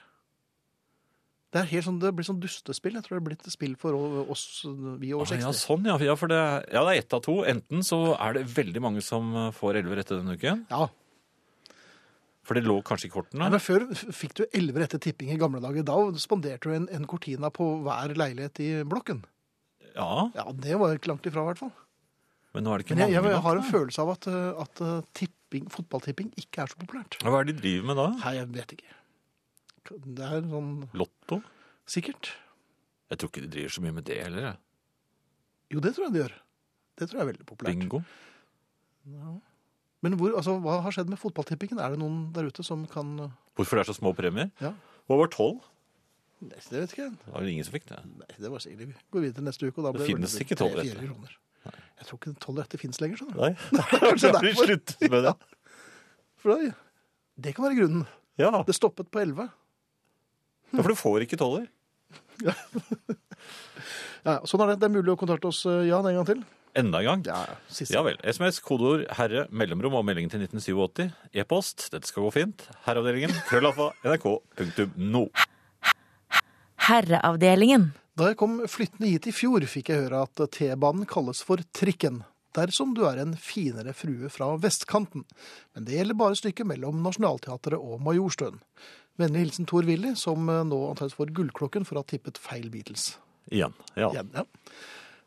[1.49, 2.93] Det er helt sånn, det blir sånn dustespill.
[2.99, 3.97] Jeg tror det blitt et spill for
[4.29, 4.43] oss
[5.01, 5.97] vi over Ah, ja, sånn, ja.
[5.97, 6.41] ja for det,
[6.75, 7.39] ja, det er ett av to.
[7.49, 10.89] Enten så er det veldig mange som eh, får 11 rette denne uken, Ja,
[12.49, 13.43] for det lå kanskje i kortene.
[13.45, 15.85] Nei, men Før fikk du 11 rette tipping i gamle dager.
[15.85, 19.21] Da spanderte du en, en cortina på hver leilighet i blokken.
[19.95, 21.73] Ja, Ja, Det var ikke langt ifra, i hvert fall.
[22.55, 23.71] men nå er det ikke Men jeg, mange jeg, jeg har en da.
[23.73, 27.19] følelse av at, uh, at uh, tipping, fotballtipping ikke er så populært.
[27.23, 28.07] Hva er det de driver med da?
[28.23, 28.95] Nei, jeg vet ikke.
[30.19, 31.41] Det er sånn Lotto?
[31.89, 32.33] Sikkert.
[33.09, 34.49] Jeg tror ikke de driver så mye med det heller.
[34.51, 34.59] jeg.
[35.75, 36.35] Jo, det tror jeg de gjør.
[36.99, 37.79] Det tror jeg er veldig populært.
[37.79, 38.03] Bingo.
[40.05, 41.81] Men hvor, altså, hva har skjedd med fotballtippingen?
[41.83, 44.53] Er det noen der ute som kan uh, Hvorfor det er så små premier?
[44.63, 44.71] Ja.
[45.11, 45.59] Hva var 12?
[46.47, 47.15] Nei, det vet ikke jeg.
[47.25, 47.99] Det var vel ingen som fikk det.
[48.21, 50.37] Nei, det var sikkert Vi går videre neste uke, og da ble blir det finnes
[50.37, 51.33] det ikke tolv retter.
[51.99, 53.19] Jeg tror ikke tolv retter finnes lenger.
[53.19, 53.41] skjønner du.
[53.43, 54.69] Nei, Kanskje da derfor.
[54.69, 55.35] sluttet med det.
[56.45, 56.71] For da,
[57.43, 58.05] det kan være grunnen.
[58.39, 59.49] Ja, Det stoppet på 11.
[60.69, 61.65] Ja, for du får ikke toller.
[64.27, 64.77] Ja, sånn er det.
[64.83, 66.43] Det er mulig å kontakte oss, uh, Jan, en gang til.
[66.79, 67.23] Enda en gang.
[67.27, 67.95] Ja, siste.
[67.97, 68.19] Ja vel.
[68.23, 71.09] SMS, kodeord, herre, mellomrom og meldingen til 1987.
[71.43, 72.67] E-post, dette skal gå fint.
[72.85, 75.25] Herreavdelingen, krøllalfa, nrk.no.
[76.89, 77.91] Herreavdelingen.
[78.19, 82.23] Da jeg kom flyttende hit i fjor, fikk jeg høre at T-banen kalles for trikken.
[82.57, 85.27] Dersom du er en finere frue fra vestkanten.
[85.75, 88.63] Men det gjelder bare stykket mellom Nationaltheatret og Majorstuen.
[89.19, 93.17] Vennlig hilsen Tor Willy, som nå antakeligvis får gullklokken for å ha tippet feil Beatles.
[93.51, 93.75] Igjen.
[93.99, 94.13] Ja.
[94.13, 94.47] Igjen, ja.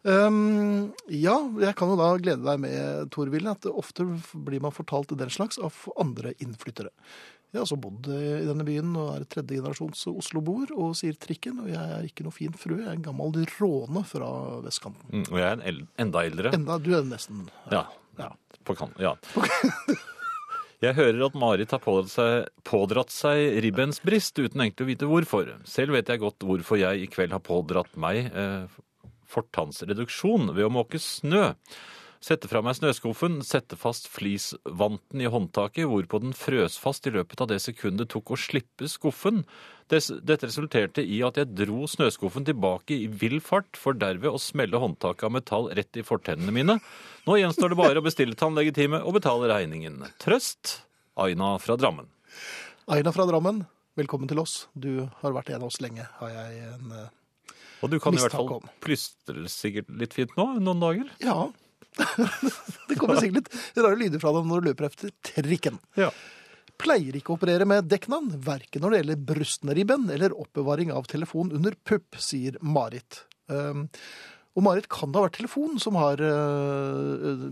[0.04, 5.14] Um, ja, jeg kan jo da glede deg med, Torville, at ofte blir man fortalt
[5.20, 6.90] den slags av andre innflyttere.
[7.52, 11.60] Jeg har altså bodd i denne byen og er tredje generasjons Oslo-boer og sier trikken,
[11.60, 14.30] og jeg er ikke noe fin frue, jeg er en gammel råne fra
[14.64, 15.04] vestkanten.
[15.12, 16.54] Mm, Og jeg er en el enda eldre.
[16.56, 17.84] Enda, du er nesten Ja.
[18.22, 18.32] ja.
[18.64, 19.18] På kan, ja.
[20.82, 25.52] Jeg hører at Marit har pådratt seg, pådratt seg ribbensbrist uten egentlig å vite hvorfor.
[25.70, 28.80] Selv vet jeg godt hvorfor jeg i kveld har pådratt meg eh,
[29.32, 31.52] fortannsreduksjon ved å måke snø.
[32.22, 37.42] Sette fra meg snøskuffen, sette fast flisvanten i håndtaket, hvorpå den frøs fast i løpet
[37.42, 39.40] av det sekundet tok å slippe skuffen.
[39.90, 44.78] Dette resulterte i at jeg dro snøskuffen tilbake i vill fart, for derved å smelle
[44.84, 46.78] håndtaket av metall rett i fortennene mine.
[47.26, 50.04] Nå gjenstår det bare å bestille tannlegetime og betale regningen.
[50.22, 50.84] Trøst,
[51.18, 52.06] Aina fra Drammen.
[52.86, 53.64] Aina fra Drammen,
[53.98, 54.68] velkommen til oss.
[54.78, 57.10] Du har vært en av oss lenge, har jeg en eh,
[57.82, 58.68] Og du kan i hvert fall om.
[58.84, 61.10] plystre sikkert litt fint nå, noen dager.
[61.24, 61.50] Ja.
[62.90, 65.80] det kommer sikkert litt rare lyder fra deg når du løper efter trikken.
[66.00, 66.12] Ja.
[66.82, 71.52] Pleier ikke å operere med dekknavn, verken når det gjelder brystneribben eller oppbevaring av telefon
[71.54, 73.24] under pupp, sier Marit.
[73.52, 73.88] Um,
[74.58, 77.46] og Marit kan det ha vært telefon som har uh,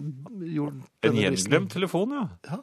[0.49, 2.25] gjort En gjenglemt telefon, ja.
[2.49, 2.59] Ja.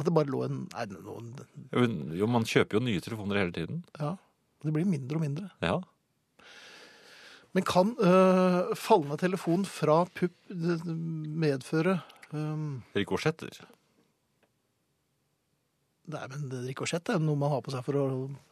[0.00, 1.32] At det bare lå en Nei, noen,
[1.74, 1.84] Jo,
[2.22, 3.84] Jo, man kjøper jo nye telefoner hele tiden.
[4.00, 4.16] ja.
[4.60, 5.46] Det blir mindre og mindre.
[5.64, 5.78] Ja.
[7.56, 11.96] Men kan øh, fallende telefon fra pupp medføre
[12.30, 13.58] øh, Rikosjetter.
[16.10, 18.06] Nei, men rikosjett er noe man har på seg for å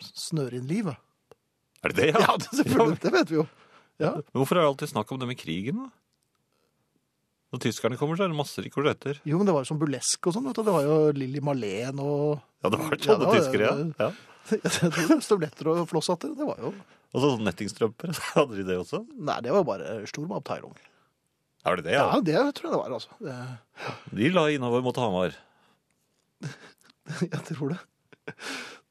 [0.05, 0.99] snøre inn livet.
[1.83, 3.47] Er det det, Ja, det, selvfølgelig, det vet vi jo.
[3.99, 4.13] Ja.
[4.19, 5.89] Men Hvorfor er det alltid snakk om det med krigen, da?
[7.49, 9.23] Når tyskerne kommer, så er det masse rikosjetter.
[9.25, 10.45] Jo, men det var jo som bulesk og sånn.
[10.51, 10.67] vet du.
[10.67, 13.87] Det var jo Lilly Marlen og Ja, det var Ja, sånne ja, tyskere, ja.
[14.05, 14.09] ja.
[15.27, 16.35] støvletter og flosshatter.
[16.37, 16.73] Det var jo
[17.15, 18.15] Og så nettingstrømper.
[18.37, 19.03] Hadde de det også?
[19.17, 20.77] Nei, det var bare Stormabteilung.
[21.67, 22.21] Er det det, Ja, ja?
[22.25, 23.11] det tror jeg det var, altså.
[23.21, 25.37] Det, De la innover mot Hamar.
[27.25, 27.81] jeg tror det.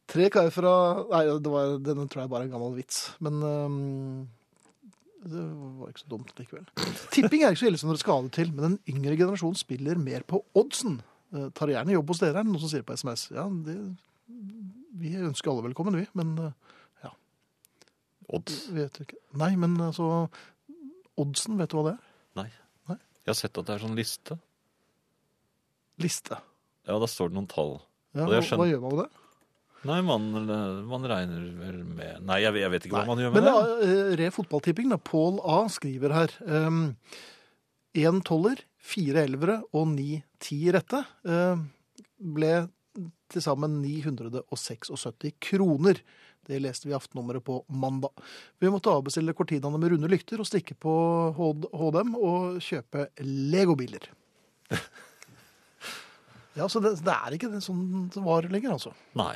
[0.08, 0.74] Tre karer fra
[1.12, 3.04] Nei, det var, denne tror jeg bare er en gammel vits.
[3.24, 3.78] Men um...
[5.28, 5.44] det
[5.80, 6.66] var ikke så dumt likevel.
[7.14, 9.60] Tipping er ikke så ille som det skal ha det til, men den yngre generasjonen
[9.60, 11.00] spiller mer på oddsen.
[11.36, 13.28] Eh, tar gjerne jobb hos dere, er det noen som sier på SMS.
[13.36, 13.76] Ja, det,
[14.98, 16.06] vi ønsker alle velkommen, vi.
[16.18, 16.34] Men
[17.04, 17.12] ja.
[18.34, 18.66] Odds?
[18.76, 19.20] vet ikke.
[19.40, 20.28] Nei, men altså
[21.18, 22.10] Oddsen, vet du hva det er?
[22.42, 22.50] Nei.
[22.92, 23.00] Nei.
[23.24, 24.38] Jeg har sett at det er sånn liste.
[26.04, 26.38] Liste.
[26.88, 27.80] Ja, da står det noen tall.
[28.14, 29.24] Ja, hva, hva gjør man med det?
[29.88, 30.24] Nei, man,
[30.90, 33.52] man regner vel med Nei, jeg, jeg vet ikke hva man gjør med Men det.
[33.62, 34.98] Men eh, Re fotballtipping, da.
[35.00, 36.34] Pål A skriver her.
[37.98, 41.62] Én toller, fire elvere og ni ti rette eh,
[42.38, 42.52] ble
[43.32, 44.92] til sammen 976
[45.44, 46.02] kroner.
[46.48, 48.14] Det leste vi i aftennummeret på mandag.
[48.60, 50.94] Vi måtte avbestille cortinaene med runde lykter og stikke på
[51.36, 54.08] HDM og kjøpe legobiler.
[56.58, 58.94] Ja, så det, det er ikke det som det var lenger, altså.
[59.20, 59.36] Nei.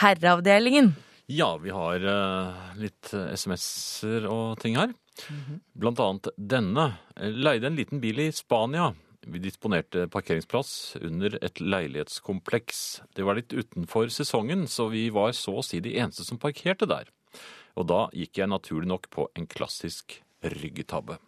[0.00, 0.94] Herreavdelingen.
[1.28, 4.94] Ja, vi har uh, litt SMS-er og ting her.
[5.76, 6.86] Blant annet denne.
[7.20, 8.92] Leide en liten bil i Spania.
[9.26, 12.80] Vi disponerte parkeringsplass under et leilighetskompleks.
[13.16, 16.88] Det var litt utenfor sesongen, så vi var så å si de eneste som parkerte
[16.90, 17.08] der.
[17.74, 21.18] Og da gikk jeg naturlig nok på en klassisk ryggetabbe.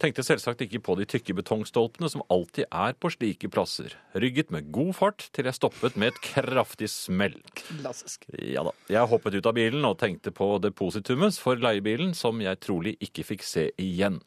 [0.00, 3.92] Tenkte selvsagt ikke på de tykke betongstolpene som alltid er på slike plasser.
[4.16, 7.36] Rygget med god fart til jeg stoppet med et kraftig smell.
[7.58, 8.24] Klassisk.
[8.32, 8.72] Ja da.
[8.88, 13.26] Jeg hoppet ut av bilen og tenkte på depositumet for leiebilen, som jeg trolig ikke
[13.34, 14.22] fikk se igjen.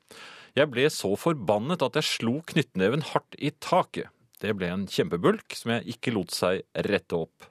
[0.53, 4.11] Jeg ble så forbannet at jeg slo knyttneven hardt i taket.
[4.37, 7.47] Det ble en kjempebulk som jeg ikke lot seg rette opp.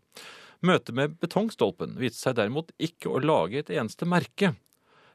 [0.63, 4.53] Møtet med betongstolpen viste seg derimot ikke å lage et eneste merke.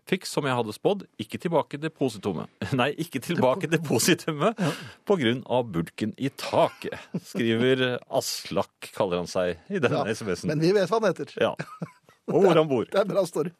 [0.07, 2.51] Fikk, som jeg hadde spådd, ikke tilbake depositumet.
[2.79, 4.59] Nei, ikke tilbake depositumet
[5.07, 10.51] på grunn av bulken i taket, skriver Aslak, kaller han seg i denne Ja, SMS-en.
[10.51, 11.35] Men vi vet hva han heter.
[11.39, 11.53] Ja.
[12.33, 12.87] Og hvor han bor.
[12.87, 13.55] Det er en bra story.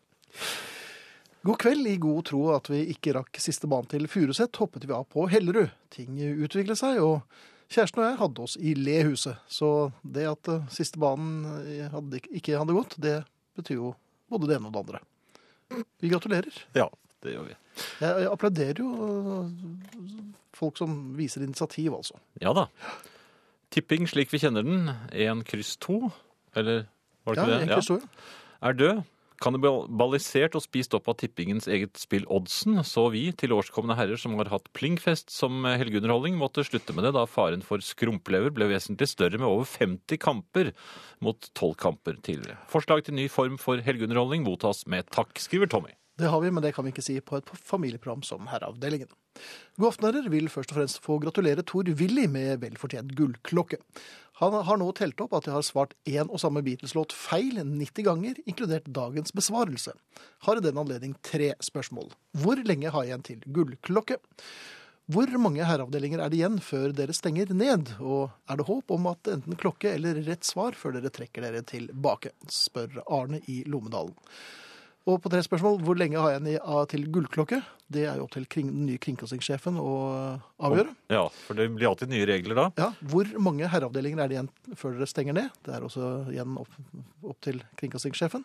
[1.47, 1.87] God kveld.
[1.87, 5.27] I god tro at vi ikke rakk siste banen til Furuset, hoppet vi av på
[5.31, 5.69] Hellerud.
[5.95, 7.21] Ting utviklet seg, og
[7.71, 9.39] kjæresten og jeg hadde oss i le-huset.
[9.47, 9.69] Så
[10.03, 13.21] det at eh, siste banen eh, hadde, ikke hadde gått, det
[13.55, 13.93] betyr jo
[14.27, 15.01] både det ene og det andre.
[16.03, 16.59] Vi gratulerer.
[16.75, 16.89] Ja,
[17.23, 17.55] det gjør vi.
[18.03, 18.91] Jeg, jeg applauderer jo
[19.47, 20.21] eh,
[20.57, 22.19] folk som viser initiativ, altså.
[22.43, 22.67] Ja da.
[23.71, 26.09] Tipping slik vi kjenner den, én kryss to,
[26.59, 26.89] eller
[27.27, 27.75] var det Ja, ikke det?
[27.77, 28.11] kryss så ja.
[28.67, 29.01] Er død.
[29.43, 34.33] Kannibalisert og spist opp av tippingens eget spill Oddsen, så vi, til årskomne herrer som
[34.39, 39.09] har hatt plingfest som helgeunderholdning, måtte slutte med det da faren for skrumplever ble vesentlig
[39.11, 40.73] større med over 50 kamper
[41.21, 42.57] mot 12 kamper tidligere.
[42.71, 45.93] Forslag til ny form for helgeunderholdning mottas med takk, skriver Tommy.
[46.17, 49.09] Det har vi, men det kan vi ikke si på et familieprogram som Herreavdelingen.
[49.77, 50.05] God.
[50.33, 53.77] Vil først og fremst få gratulere Tor Willy med velfortjent gullklokke.
[54.41, 58.05] Han har nå telt opp at jeg har svart én og samme Beatles-låt feil 90
[58.05, 59.93] ganger, inkludert dagens besvarelse.
[60.45, 62.11] Har i den anledning tre spørsmål.
[62.37, 64.17] Hvor lenge har jeg igjen til gullklokke?
[65.07, 67.93] Hvor mange herreavdelinger er det igjen før dere stenger ned?
[68.01, 71.61] Og er det håp om at enten klokke eller rett svar før dere trekker dere
[71.65, 72.33] tilbake?
[72.51, 74.17] spør Arne i Lommedalen.
[75.07, 77.61] Og på tre spørsmål, hvor lenge har jeg igjen til gullklokke?
[77.87, 79.93] Det er jo opp til kring, den nye kringkastingssjefen å
[80.67, 80.91] avgjøre.
[81.13, 82.65] Ja, for det blir alltid nye regler da.
[82.75, 85.55] Ja, Hvor mange herreavdelinger er det igjen før dere stenger ned?
[85.63, 86.75] Det er også igjen opp,
[87.23, 88.43] opp til kringkastingssjefen.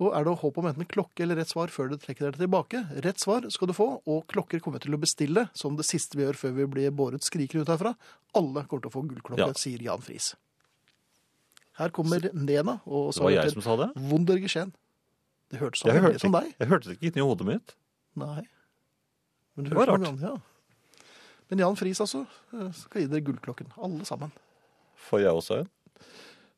[0.00, 2.80] Og er det håp om enten klokke eller rett svar før du trekker dere tilbake?
[3.04, 6.24] Rett svar skal du få, og klokker kommer til å bestille, som det siste vi
[6.24, 7.92] gjør før vi blir båret skrikende ut herfra.
[8.34, 9.52] Alle kommer til å få gullklokke, Ja.
[9.52, 10.32] sier Jan Friis.
[11.76, 13.92] Her kommer Nena og Det var jeg som sa det.
[13.96, 14.72] Wundergeschehen.
[15.52, 16.56] Det hørtes sånn Jeg veldig hørte, som ikke, deg.
[16.62, 17.74] jeg hørte det ikke inni hodet mitt.
[18.22, 18.42] Nei.
[19.56, 20.00] Men Det var rart.
[20.00, 20.34] noe Ja.
[21.52, 22.22] Men Jan Friis altså,
[22.72, 23.68] skal gi dere gullklokken.
[23.76, 24.32] Alle sammen.
[25.10, 25.68] Får jeg også en?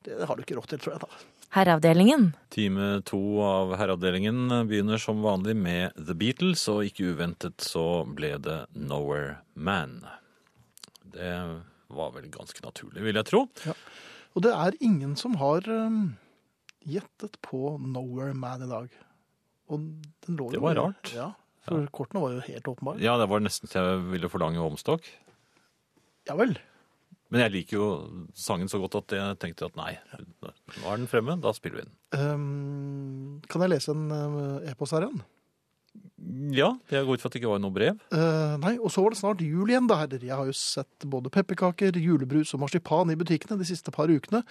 [0.06, 1.22] Det har du ikke råd til, tror jeg da.
[1.54, 2.28] Herreavdelingen.
[2.54, 8.36] Time to av herreavdelingen begynner som vanlig med The Beatles, og ikke uventet så ble
[8.42, 10.00] det Nowhere Man.
[11.14, 11.34] Det
[11.94, 13.44] var vel ganske naturlig, vil jeg tro.
[13.66, 13.74] Ja.
[14.34, 16.16] Og det er ingen som har um,
[16.88, 18.92] gjettet på Nowhere Man i dag.
[19.72, 19.88] Og
[20.26, 21.12] den lå jo Det var rart.
[21.16, 21.30] Ja,
[21.64, 23.00] for kortene var jo helt åpenbare.
[23.02, 25.08] Ja, det var nesten til jeg ville forlange omstokk.
[26.28, 26.56] Ja vel.
[27.32, 27.86] Men jeg liker jo
[28.36, 29.94] sangen så godt at jeg tenkte at nei,
[30.44, 30.52] nå
[30.86, 31.94] er den fremme, da spiller vi den.
[32.14, 35.24] Um, kan jeg lese en um, e-post her igjen?
[36.54, 37.98] Ja, jeg går ut fra at det ikke var noe brev.
[38.14, 40.22] Eh, nei, og så var det snart jul igjen, da, herrer.
[40.24, 44.44] Jeg har jo sett både pepperkaker, julebrus og marsipan i butikkene de siste par ukene,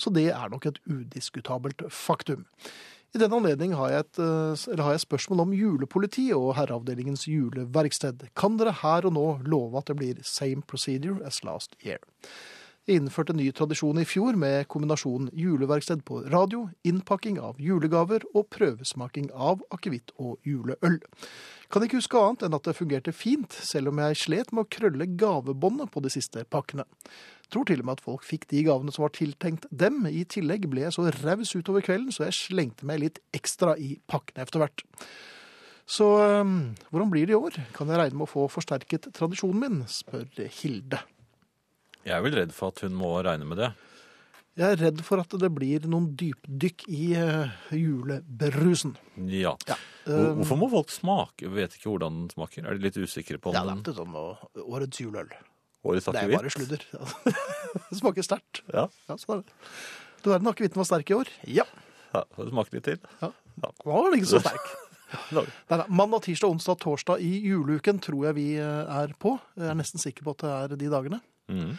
[0.00, 2.46] så det er nok et udiskutabelt faktum.
[3.10, 8.28] I den anledning har jeg, et, eh, har jeg spørsmål om julepoliti og herreavdelingens juleverksted.
[8.38, 11.98] Kan dere her og nå love at det blir same procedure as last year?
[12.88, 19.28] Innførte ny tradisjon i fjor med kombinasjonen juleverksted på radio, innpakking av julegaver og prøvesmaking
[19.36, 20.96] av akevitt og juleøl.
[21.70, 24.70] Kan ikke huske annet enn at det fungerte fint, selv om jeg slet med å
[24.72, 26.88] krølle gavebåndet på de siste pakkene.
[27.52, 30.00] Tror til og med at folk fikk de gavene som var tiltenkt dem.
[30.08, 33.98] I tillegg ble jeg så raus utover kvelden, så jeg slengte meg litt ekstra i
[34.08, 34.86] pakkene etter hvert.
[35.90, 37.60] Så hvordan blir det i år?
[37.76, 39.82] Kan jeg regne med å få forsterket tradisjonen min?
[39.90, 41.04] spør Hilde.
[42.06, 43.70] Jeg er vel redd for at hun må regne med det.
[44.58, 48.96] Jeg er redd for at det blir noen dypdykk i uh, julebrusen.
[49.30, 49.54] Ja.
[49.68, 49.76] Ja.
[50.04, 51.48] Hvor- Hvorfor må folk smake?
[51.54, 52.66] Vet ikke hvordan den smaker.
[52.66, 55.30] Er de litt usikre på Ja, om det er den sånn årets juleøl.
[55.84, 56.82] årets Det er bare sludder.
[57.90, 58.62] det smaker sterkt.
[58.74, 58.88] Ja.
[59.08, 59.54] Ja, sånn er det.
[60.24, 61.28] Du verden, akevitten var sterk i år.
[61.48, 61.64] Ja.
[62.12, 62.98] ja, det smaker litt til.
[63.22, 63.30] ja.
[63.60, 64.70] Den var ikke så sterk.
[65.34, 65.86] Nei, nei.
[65.88, 69.38] Mandag, tirsdag, onsdag, torsdag i juleuken tror jeg vi eh, er på.
[69.56, 71.18] Jeg er nesten sikker på at det er de dagene.
[71.50, 71.74] Mm.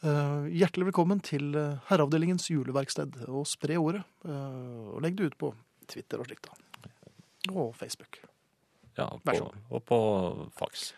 [0.00, 3.18] Uh, hjertelig velkommen til eh, Herreavdelingens juleverksted.
[3.28, 4.00] Og spre ordet.
[4.24, 5.52] Uh, og legg det ut på
[5.90, 6.48] Twitter og slikt.
[6.48, 6.92] da.
[7.52, 8.22] Og Facebook.
[8.96, 9.60] Ja, Vær så god.
[9.70, 9.98] og på
[10.56, 10.90] fax.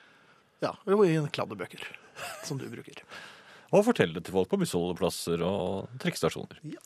[0.62, 1.82] Ja, og i kladdebøker,
[2.46, 3.02] som du bruker.
[3.72, 6.62] Og fortell det til folk på bussholdeplasser og trikkestasjoner.
[6.70, 6.82] Ja.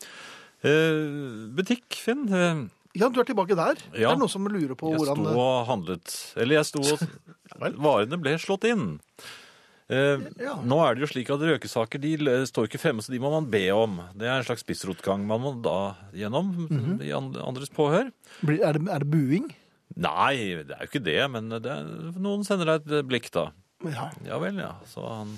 [0.65, 2.25] Uh, butikk, Finn.
[2.97, 3.77] Ja, du er tilbake der.
[3.93, 4.09] Ja.
[4.09, 7.03] Er det noen som lurer på jeg hvordan sto og handlet Eller jeg sto og.
[7.85, 8.95] Varene ble slått inn.
[9.89, 10.55] Eh, Ja.
[10.67, 12.17] Nå er det jo slik at røkesaker de
[12.49, 14.01] står ikke fremme, så de må man be om.
[14.17, 17.01] Det er en slags spissrotgang man må da gjennom Mhm.
[17.01, 18.11] i andres påhør.
[18.43, 19.47] Er, det, er det buing?
[19.95, 20.35] Nei,
[20.67, 21.83] det er jo ikke det, men det er,
[22.19, 23.51] noen sender deg et blikk, da.
[23.87, 24.11] Ja.
[24.25, 24.73] Ja vel, ja.
[24.85, 25.37] Så, han,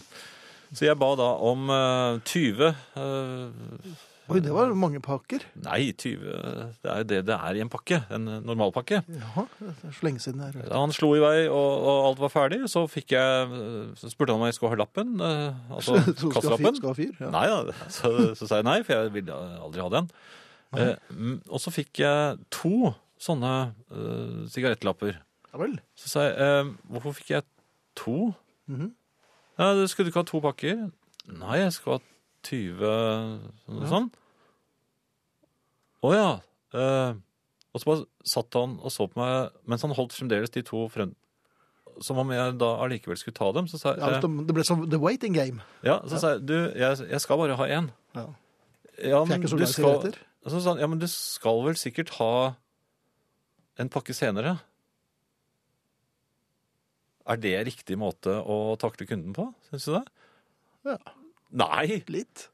[0.73, 3.49] så jeg ba da om uh, 20 eh,
[4.29, 5.41] Oi, det var mange pakker.
[5.65, 6.19] Nei, 20
[6.83, 7.97] Det er jo det det er i en pakke.
[8.13, 8.99] En normalpakke.
[9.09, 11.55] Ja, det er så lenge siden jeg Da Han slo i vei, og,
[11.89, 12.59] og alt var ferdig.
[12.69, 15.15] Så fikk jeg Så spurte han om jeg skulle ha lappen.
[15.19, 15.97] eh, Altså
[16.35, 16.77] kasselappen.
[16.77, 17.15] skal ha fyr?
[17.19, 17.31] Ja.
[17.33, 17.73] Nei da.
[17.97, 19.33] Så, så sa jeg nei, for jeg ville
[19.65, 20.11] aldri ha den.
[20.77, 23.53] Eh, mm, og så fikk jeg to sånne
[23.89, 25.17] uh, sigarettlapper.
[25.51, 25.73] ja vel.
[25.97, 27.47] Så sa jeg eh, hvorfor fikk jeg
[27.97, 28.29] to?
[28.69, 28.91] Mhm.
[29.59, 30.85] Ja, du Skulle du ikke ha to pakker?
[31.27, 32.05] Nei, jeg skulle ha
[32.45, 33.79] 20 sånn.
[33.81, 33.89] Ja.
[33.91, 34.09] sånn.
[36.05, 36.29] Å ja.
[36.73, 37.17] Eh,
[37.69, 40.85] og så bare satt han og så på meg mens han holdt fremdeles de to
[40.93, 41.15] frem...
[41.99, 43.65] Som om jeg da allikevel skulle ta dem.
[43.67, 45.65] Så sa jeg, Ja, det ble som the waiting game.
[45.83, 47.89] ja, så sa jeg du, jeg, jeg skal bare ha én.
[48.15, 48.25] Ja.
[49.03, 50.13] Ja, men du skal,
[50.47, 52.55] så sa han, ja, men du skal vel sikkert ha
[53.79, 54.57] en pakke senere.
[57.29, 59.49] Er det riktig måte å takle kunden på?
[59.69, 60.03] Syns du det?
[60.87, 60.97] Ja.
[61.51, 62.03] Nei!
[62.11, 62.47] Litt.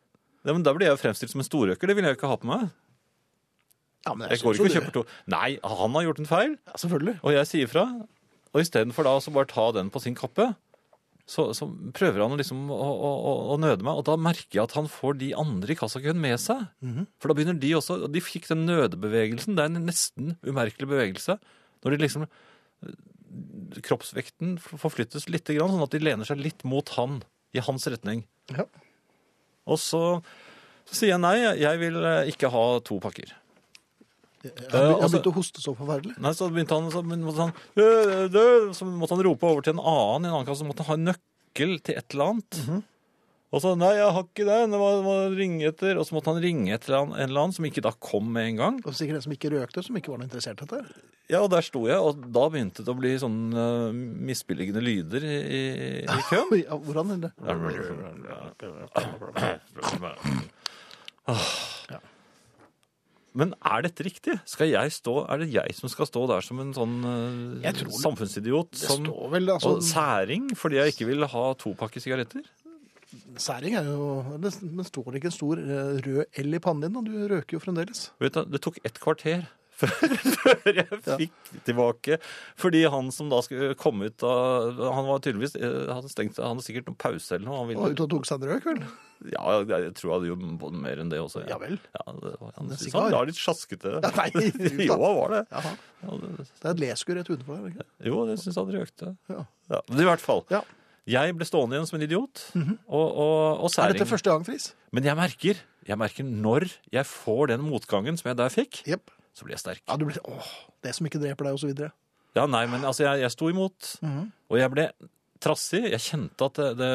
[0.46, 1.90] Ja, men Da blir jeg jo fremstilt som en storøker.
[1.90, 2.68] Det vil jeg jo ikke ha på meg.
[4.06, 5.04] Ja, men Jeg går ikke og kjøper to.
[5.34, 7.16] Nei, han har gjort en feil, Ja, selvfølgelig.
[7.26, 7.86] og jeg sier fra.
[8.54, 10.52] Og istedenfor da å bare ta den på sin kappe,
[11.26, 11.66] så, så
[11.98, 13.98] prøver han liksom å, å, å, å nøde meg.
[13.98, 16.68] Og da merker jeg at han får de andre i kassakøen med seg.
[16.86, 17.08] Mhm.
[17.18, 19.58] For da begynner de også Og de fikk den nødebevegelsen.
[19.58, 21.40] Det er en nesten umerkelig bevegelse.
[21.84, 22.28] Når de liksom
[23.86, 27.24] Kroppsvekten forflyttes litt, grann, sånn at de lener seg litt mot han.
[27.56, 28.26] I hans retning.
[28.54, 28.66] Ja.
[29.65, 30.01] Og så,
[30.86, 33.34] så sier jeg nei, jeg vil eh, ikke ha to pakker.
[34.45, 36.17] Han begynte Eh, altså- begynt å hoste så forferdelig.
[36.21, 39.73] Nei, så begynte han, så måtte han, «Øh, øh», så måtte han rope over til
[39.73, 42.36] en annen i en annen kasse, så måtte han ha en nøkkel til et eller
[42.36, 42.60] annet.
[43.56, 44.56] Og så, nei, jeg har ikke det.
[44.68, 45.96] det må, må ringe etter.
[45.96, 48.58] Og så måtte han ringe etter en eller annen som ikke da kom med en
[48.60, 48.80] gang.
[48.84, 51.04] Og sikkert en som ikke røkte, som ikke var noe interessert i dette.
[51.32, 55.24] Ja, og der sto jeg, og da begynte det å bli sånn uh, misbilligende lyder
[55.26, 55.62] i, i,
[56.04, 56.52] i køen.
[56.65, 57.32] Ja, hvordan er det?
[61.96, 62.02] Ja.
[63.36, 64.36] Men er dette riktig?
[64.48, 66.94] Skal jeg stå, er det jeg som skal stå der som en sånn
[67.63, 67.74] det.
[68.00, 68.76] samfunnsidiot?
[68.76, 72.46] Det Som, vel, altså, og særing fordi jeg ikke vil ha to pakker sigaretter?
[73.41, 74.08] Særing er jo
[74.41, 77.58] Det det står ikke en stor eh, rød L i pannen din, og du røker
[77.58, 78.10] jo fremdeles.
[78.24, 79.45] Vet du, det tok ett kvarter
[79.76, 82.15] før jeg fikk tilbake.
[82.56, 86.54] Fordi han som da skulle komme ut av Han var tydeligvis eh, hadde stengt Han
[86.54, 87.58] hadde sikkert noen pause eller noe.
[87.60, 88.80] Han Og ville, ut og tok seg en røyk, vel?
[89.32, 91.43] ja, jeg tror han både mer enn det også.
[91.50, 91.76] Ja vel.
[91.95, 93.93] Ja, det var, han det syntes han var litt sjaskete.
[94.04, 94.30] Ja, nei,
[94.88, 95.43] jo, han var det.
[95.52, 95.62] Ja,
[96.24, 96.32] det.
[96.45, 97.86] Det er et leskur rett utenfor der.
[98.06, 99.13] Jo, det syns han røkte.
[99.32, 99.43] Ja.
[99.71, 100.43] Ja, men i hvert fall.
[101.10, 102.41] Jeg ble stående igjen som en idiot.
[102.56, 104.72] og, og, og Er dette første gang, Friis?
[104.96, 109.13] Men jeg merker, jeg merker når jeg får den motgangen som jeg der fikk, yep.
[109.38, 109.84] så blir jeg sterk.
[109.86, 110.50] Ja, du blir Åh,
[110.86, 111.91] det som ikke dreper deg, og så videre.
[112.36, 113.91] Ja, nei, men altså, jeg, jeg sto imot.
[114.04, 114.32] Mhm.
[114.52, 114.88] Og jeg ble
[115.46, 115.84] trassig.
[115.94, 116.89] Jeg kjente at det, det,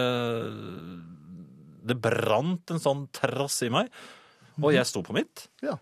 [1.92, 3.92] det brant en sånn trass i meg.
[4.60, 5.46] Og jeg sto på mitt.
[5.64, 5.78] Ja.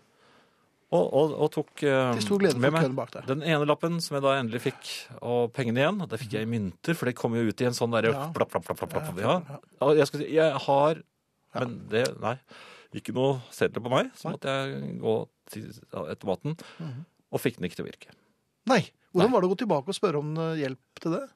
[0.91, 3.25] Og, og, og tok eh, Til stor glede med for meg køen bak deg.
[3.29, 4.87] den ene lappen som jeg da endelig fikk,
[5.21, 5.99] og pengene igjen.
[6.09, 8.23] Det fikk jeg i mynter, for det kom jo ut i en sånn derre Ja.
[8.33, 9.19] plapp, plapp, plapp, plapp, plapp.
[9.21, 9.41] Ja, Ja.
[9.53, 9.59] ja.
[9.85, 10.95] Og jeg skulle si, jeg har
[11.53, 11.59] Ja.
[11.65, 12.35] Men det Nei.
[12.93, 14.09] Ikke noe sedler på meg.
[14.17, 17.05] Så måtte jeg gå til automaten, Mhm.
[17.31, 18.09] og fikk den ikke til å virke.
[18.65, 18.89] Nei.
[19.13, 21.29] Hvordan var det å gå tilbake og spørre om eh, hjelp til det?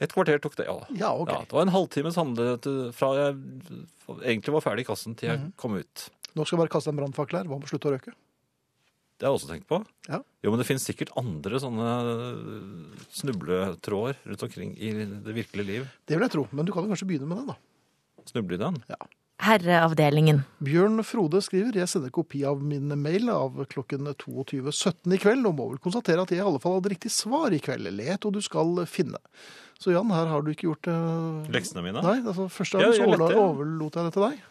[0.00, 0.78] Et kvarter tok det, ja.
[0.94, 1.28] Ja, ok.
[1.28, 3.36] Ja, det var en halvtimes handlet fra jeg
[4.24, 5.52] egentlig var ferdig i kassen til jeg Mhm.
[5.56, 6.08] kom ut.
[6.36, 7.44] Nå skal jeg bare kaste en brannfakkel her.
[7.44, 8.12] Hva om å slutte å røke?
[9.18, 9.80] Det har jeg også tenkt på.
[10.06, 10.20] Ja.
[10.46, 11.86] Jo, men det finnes sikkert andre sånne
[13.18, 15.86] snubletråder rundt omkring i det virkelige liv.
[16.06, 17.58] Det vil jeg tro, men du kan jo kanskje begynne med den, da.
[18.28, 18.78] Snuble i den.
[19.42, 20.40] Herreavdelingen.
[20.66, 25.54] Bjørn Frode skriver jeg sender kopi av min mail av klokken 22.17 i kveld, og
[25.58, 27.90] må vel konstatere at jeg i alle fall hadde riktig svar i kveld.
[27.94, 29.20] Let og du skal finne.
[29.78, 31.46] Så Jan, her har du ikke gjort uh...
[31.54, 32.02] Leksene mine?
[32.02, 33.42] Nei, altså første Ja, gang så ja.
[33.46, 34.46] overlot jeg det til deg.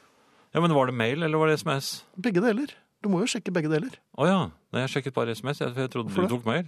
[0.56, 1.92] Ja, men Var det mail, eller var det SMS?
[2.16, 2.72] Begge deler.
[3.08, 3.94] Du må jo sjekke begge deler.
[4.20, 4.40] Å ja.
[4.76, 5.62] Nei, jeg sjekket bare SMS.
[5.64, 6.32] Jeg, jeg trodde Hvorfor du det?
[6.34, 6.66] tok mail.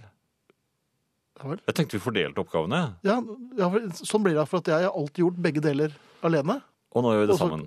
[1.40, 1.60] Vel.
[1.68, 2.78] Jeg tenkte vi fordelte oppgavene.
[3.04, 3.18] Ja,
[3.58, 5.92] ja, sånn blir det, for at jeg har alltid gjort begge deler
[6.24, 6.56] alene.
[6.96, 7.48] Og nå gjør vi det Også...
[7.50, 7.66] sammen.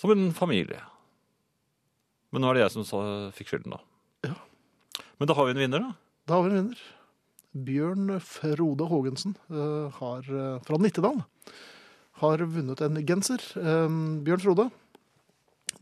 [0.00, 0.80] Som en familie.
[2.32, 3.02] Men nå er det jeg som sa,
[3.36, 4.30] fikk skylden, da.
[4.30, 5.04] Ja.
[5.20, 6.24] Men da har vi en vinner, da.
[6.24, 6.84] Da har vi en vinner.
[7.68, 11.20] Bjørn Frode Haagensen uh, har, eh, fra Nittedal
[12.22, 13.44] har vunnet en genser.
[13.58, 13.92] Eh,
[14.26, 14.66] Bjørn Frode,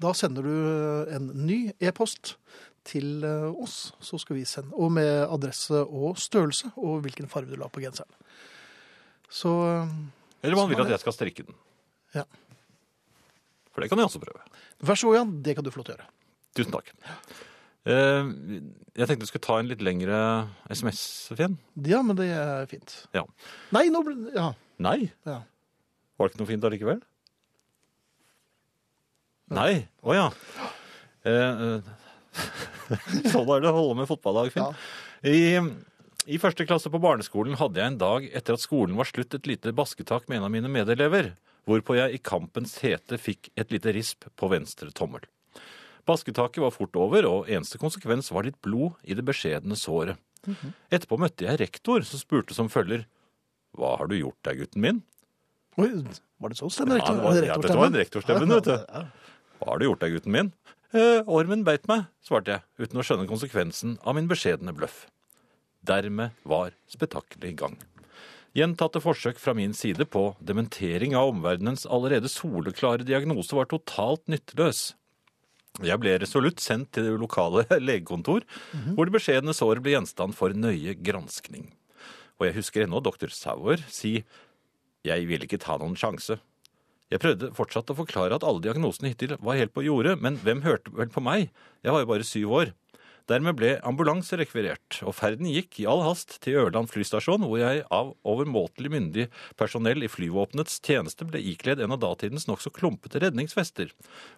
[0.02, 2.34] da sender du eh, en ny e-post
[2.88, 7.52] til eh, oss, så skal vi sende, og med adresse og størrelse, og hvilken farge
[7.52, 8.10] du la på genseren.
[9.32, 9.94] Så eh,
[10.42, 11.58] Eller man Sånn vil er at jeg skal strikke den.
[12.16, 12.26] Ja.
[13.72, 14.42] For det kan jeg også prøve.
[14.84, 16.10] vær så god, Jan, det kan du få lov til å gjøre.
[16.58, 16.90] Tusen takk.
[17.82, 20.18] Jeg tenkte vi skulle ta en litt lengre
[20.70, 21.00] SMS,
[21.38, 21.56] Finn.
[21.88, 22.92] Ja, men det er fint.
[23.16, 23.24] Ja.
[23.74, 24.50] Nei, nå ble Ja.
[24.82, 25.38] Nei, ja.
[26.18, 27.00] var det ikke noe fint allikevel?
[29.52, 30.26] Nei, å ja.
[31.28, 31.90] Eh, eh,
[33.32, 34.64] sånn er det å holde med fotballag, Finn.
[34.64, 35.28] Ja.
[35.28, 39.36] I, I første klasse på barneskolen hadde jeg en dag etter at skolen var slutt
[39.38, 41.32] et lite basketak med en av mine medelever,
[41.68, 45.22] hvorpå jeg i kampens hete fikk et lite risp på venstre tommel.
[46.08, 50.18] Basketaket var fort over, og eneste konsekvens var litt blod i det beskjedne såret.
[50.90, 53.04] Etterpå møtte jeg rektor, som spurte som følger
[53.78, 54.98] Hva har du gjort deg, gutten min?
[55.78, 55.86] Oi,
[56.42, 56.98] var det sånn stemme?
[56.98, 59.06] Ja, det var- ja, dette var en rektorstemme, vet du.
[59.62, 60.48] Hva har du gjort deg, gutten min?
[60.90, 65.04] Eh, ormen beit meg, svarte jeg, uten å skjønne konsekvensen av min beskjedne bløff.
[65.86, 67.76] Dermed var spetakkelet i gang.
[68.58, 74.90] Gjentatte forsøk fra min side på dementering av omverdenens allerede soleklare diagnose var totalt nytteløs.
[75.80, 78.42] Jeg ble resolutt sendt til det lokale legekontor,
[78.98, 81.70] hvor det beskjedne såret ble gjenstand for nøye granskning.
[82.42, 84.18] Og jeg husker ennå doktor Sauer si
[85.06, 86.42] jeg ville ikke ta noen sjanse.
[87.12, 90.62] Jeg prøvde fortsatt å forklare at alle diagnosene hittil var helt på jordet, men hvem
[90.64, 91.50] hørte vel på meg?
[91.84, 92.70] Jeg var jo bare syv år.
[93.30, 97.84] Dermed ble ambulanse rekvirert, og ferden gikk i all hast til Ørland flystasjon, hvor jeg
[97.94, 99.26] av overmåtelig myndig
[99.60, 103.92] personell i flyvåpenets tjeneste ble ikledd en av datidens nokså klumpete redningsvester,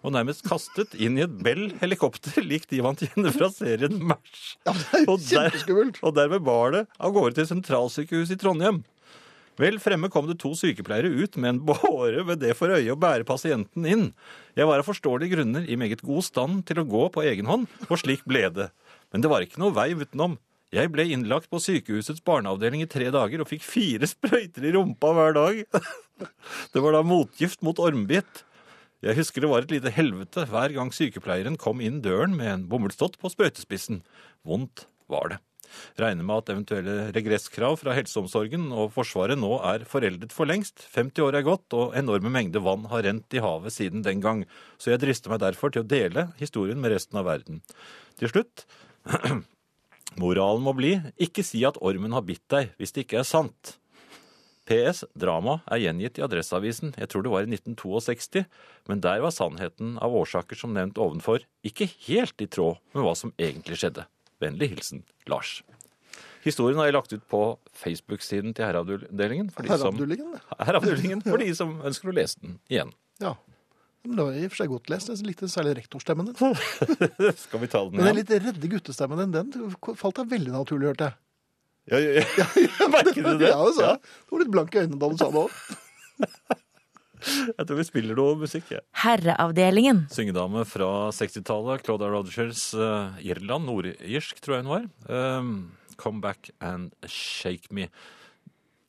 [0.05, 4.43] og nærmest kastet inn i et Bell helikopter lik de man igjen fra serien MASH.
[4.69, 4.75] Ja,
[5.09, 5.57] Og der-
[6.05, 8.83] Og dermed bar det av gårde til sentralsykehuset i Trondheim.
[9.61, 12.99] Vel fremme kom det to sykepleiere ut med en båre ved det for øye å
[12.99, 14.09] bære pasienten inn.
[14.57, 17.69] Jeg var av forståelige grunner i meget god stand til å gå på egen hånd,
[17.87, 18.71] og slik ble det.
[19.13, 20.37] Men det var ikke noe vei utenom.
[20.75, 25.13] Jeg ble innlagt på sykehusets barneavdeling i tre dager og fikk fire sprøyter i rumpa
[25.15, 25.63] hver dag.
[26.71, 28.45] Det var da motgift mot ormbitt.
[29.03, 32.63] Jeg husker det var et lite helvete hver gang sykepleieren kom inn døren med en
[32.71, 33.99] bomullsdott på sprøytespissen.
[34.47, 35.41] Vondt var det.
[36.01, 40.85] Regner med at eventuelle regresskrav fra helseomsorgen og Forsvaret nå er foreldet for lengst.
[40.95, 44.45] 50 år er gått, og enorme mengder vann har rent i havet siden den gang.
[44.77, 47.63] Så jeg drister meg derfor til å dele historien med resten av verden.
[48.19, 48.65] Til slutt
[50.21, 53.75] Moralen må bli ikke si at ormen har bitt deg hvis det ikke er sant.
[54.65, 55.03] PS.
[55.13, 58.45] Drama er gjengitt i Adresseavisen, jeg tror det var i 1962,
[58.89, 63.13] men der var sannheten av årsaker som nevnt ovenfor ikke helt i tråd med hva
[63.17, 64.07] som egentlig skjedde.
[64.43, 65.61] Vennlig hilsen Lars.
[66.45, 67.39] Historien har jeg lagt ut på
[67.73, 70.35] Facebook-siden til Herreavdelingen for, de som- Herreavdelingen.
[70.59, 72.91] Herreavdelingen for de som ønsker å lese den igjen.
[73.23, 73.33] Ja.
[74.05, 75.09] Men det var i og for seg godt lest.
[75.09, 76.35] Jeg likte særlig rektorstemmen din.
[77.45, 78.19] Skal vi ta den Men den igjen?
[78.21, 81.17] litt redde guttestemmen din, den falt deg veldig naturlig, hørte jeg.
[81.89, 82.87] Ja, ja, ja.
[82.93, 83.49] Merker du det?
[83.49, 83.81] Ja, altså.
[83.81, 83.97] Ja.
[84.29, 85.57] Du var litt blank i øynene da du sa det òg.
[87.57, 88.69] Jeg tror vi spiller noe musikk.
[88.75, 88.81] Ja.
[89.03, 90.03] Herreavdelingen.
[90.13, 94.85] Syngedame fra 60-tallet, Claudia Rogers, Uh, Irland, nordirsk tror jeg hun var.
[95.39, 95.55] Um,
[95.97, 97.87] Come back and shake me.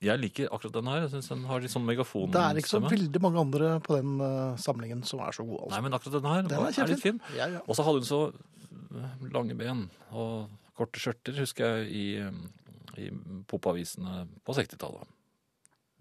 [0.03, 1.05] Jeg liker akkurat den her.
[1.07, 2.35] Jeg synes den har litt sånn megafonstemme.
[2.35, 5.71] Det er ikke så veldig mange andre på den uh, samlingen som er så gode.
[5.71, 5.83] Nei, Altså.
[5.87, 7.21] men akkurat den her Den er er litt fin.
[7.39, 7.63] Ja, ja.
[7.65, 13.09] Og så hadde hun så eh, lange ben og korte skjørter, husker jeg, i, i
[13.49, 15.09] popavisene på 60-tallet.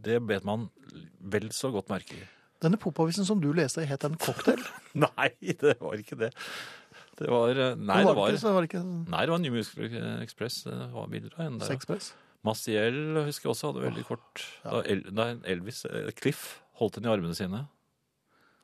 [0.04, 0.68] Det bet man
[1.20, 2.26] vel så godt merke i.
[2.64, 4.62] Denne popavisen som du leste, het en cocktail?
[5.06, 6.32] Nei, det var ikke det.
[7.16, 9.32] Det var eh, Nei, Det det var var ikke, så det var ikke Nei, det
[9.34, 10.62] var New Musical Express.
[10.68, 11.72] Det var bilder av henne der.
[11.72, 12.14] Sexpress?
[12.46, 15.02] Maciel husker jeg også hadde veldig kort da El,
[15.50, 17.64] Elvis eh, Cliff holdt henne i armene sine.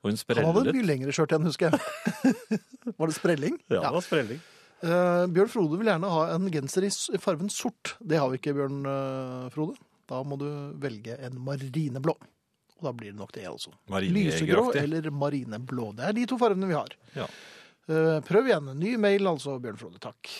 [0.01, 0.75] Og hun Han hadde sprellet.
[0.75, 2.41] mye lengre skjørt igjen, husker jeg.
[2.97, 3.59] var det sprelling?
[3.69, 4.41] Ja, det var sprelling.
[4.81, 7.95] Uh, Bjørn Frode vil gjerne ha en genser i farven sort.
[8.01, 9.77] Det har vi ikke, Bjørn uh, Frode.
[10.11, 10.47] Da må du
[10.81, 12.15] velge en marineblå.
[12.81, 13.71] Og da blir det nok det, altså.
[14.11, 15.91] Lysegrå eller marineblå.
[15.95, 16.95] Det er de to fargene vi har.
[17.15, 17.27] Ja.
[17.87, 18.71] Eh, prøv igjen.
[18.79, 20.01] Ny mail, altså, Bjørn Frode.
[20.03, 20.31] Takk.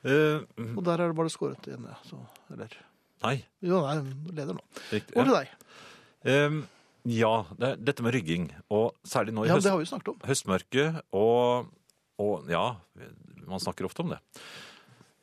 [0.00, 0.40] Uh,
[0.72, 1.98] Og der er det bare skåret igjen, ja.
[2.08, 2.16] Så,
[2.54, 2.72] eller
[3.20, 3.98] nei, Jo, nei,
[4.32, 4.62] leder nå.
[4.88, 5.12] riktig.
[5.12, 5.50] Over til deg.
[6.24, 6.62] Um,
[7.04, 11.68] ja, det dette med rygging, og særlig nå i Ja, høst, høstmørket, og,
[12.20, 12.64] og ja,
[13.44, 14.22] man snakker ofte om det.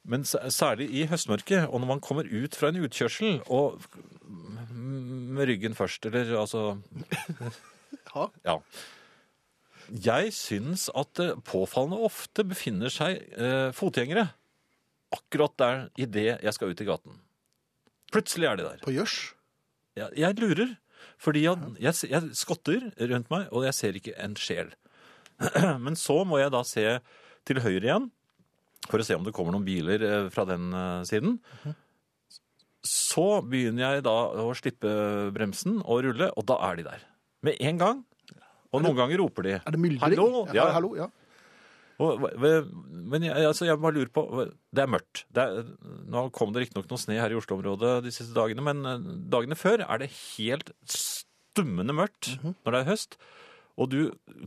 [0.08, 3.82] Men særlig i høstmørket, og når man kommer ut fra en utkjørsel, og
[4.72, 6.78] med ryggen først, eller altså
[8.16, 8.28] Ja.
[8.45, 8.55] Ja.
[9.88, 14.26] Jeg syns at det påfallende ofte befinner seg eh, fotgjengere
[15.16, 17.22] akkurat der idet jeg skal ut i gaten.
[18.12, 18.84] Plutselig er de der.
[18.84, 19.16] På gjørs.
[19.97, 20.76] Jeg, jeg lurer,
[21.22, 24.74] fordi jeg, jeg, jeg skotter rundt meg, og jeg ser ikke en sjel.
[25.86, 26.86] Men så må jeg da se
[27.47, 28.10] til høyre igjen,
[28.88, 31.40] for å se om det kommer noen biler eh, fra den eh, siden.
[32.88, 34.16] Så begynner jeg da
[34.46, 34.92] å slippe
[35.36, 37.02] bremsen og rulle, og da er de der.
[37.44, 38.04] Med en gang.
[38.76, 39.56] Og noen ganger roper de.
[39.60, 40.04] Er det myldring?
[40.04, 40.44] Hallo?
[40.56, 41.08] Ja, hallo, ja.
[41.98, 44.24] Og, men jeg, altså, jeg bare lurer på
[44.70, 45.24] Det er mørkt.
[45.34, 45.64] Det er,
[46.14, 49.58] nå kom det riktignok noe sne her i Oslo-området de siste dagene, men eh, dagene
[49.58, 52.54] før er det helt stummende mørkt Mhm.
[52.62, 53.18] når det er høst.
[53.78, 54.00] Og du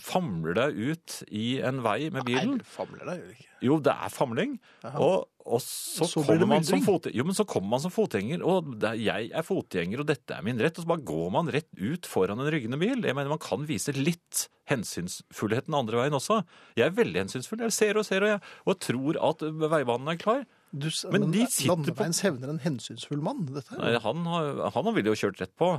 [0.03, 2.57] famler deg ut i en vei med bilen.
[2.57, 3.47] Nei, du famler deg, jo ikke.
[3.63, 4.57] Jo, det er famling.
[4.91, 7.15] Og, og så, Så kommer man som fotgjenger.
[7.21, 10.43] Jo, men så kommer man som fotgjenger, og er, jeg er fotgjenger, og dette er
[10.47, 10.81] min rett.
[10.81, 13.05] Og så bare går man rett ut foran en ryggende bil.
[13.07, 16.41] Jeg mener, Man kan vise litt hensynsfullhet den andre veien også.
[16.79, 17.63] Jeg er veldig hensynsfull.
[17.69, 20.43] Jeg ser og ser, og jeg og tror at veibanen er klar.
[20.71, 24.01] Du, men, Men de sitter på- Landeveiens hevner en hensynsfull mann, dette Nei, her.
[24.05, 25.71] han, har, han ville jo kjørt rett på.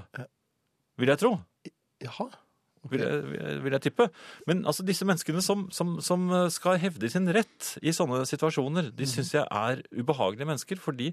[1.00, 1.36] Vil jeg tro.
[2.04, 2.30] Jaha.
[2.90, 4.08] Vil jeg, vil jeg- tippe.
[4.50, 9.06] Men altså, disse menneskene som, som, som skal hevde sin rett i sånne situasjoner, de
[9.06, 10.82] syns jeg er ubehagelige mennesker.
[10.82, 11.12] Fordi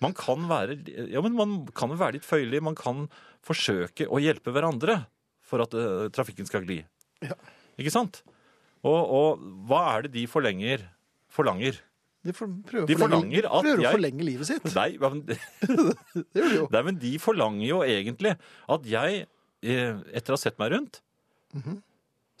[0.00, 0.78] man kan være
[1.12, 2.62] ja, men man kan være litt føyelig.
[2.64, 3.04] Man kan
[3.44, 5.02] forsøke å hjelpe hverandre
[5.44, 6.78] for at uh, trafikken skal gli.
[7.20, 7.36] Ja.
[7.76, 8.22] Ikke sant?
[8.80, 10.86] Og, og hva er det de forlenger,
[11.28, 11.76] forlanger?
[12.24, 14.66] De, for, prøver, De å forlanger at prøver å jeg- forlenge livet sitt.
[14.76, 16.66] Nei, men, Det gjør de jo.
[16.72, 18.34] nei, men de forlanger jo egentlig
[18.72, 19.22] at jeg,
[19.64, 21.00] eh, etter å ha sett meg rundt,
[21.54, 21.82] Mhm.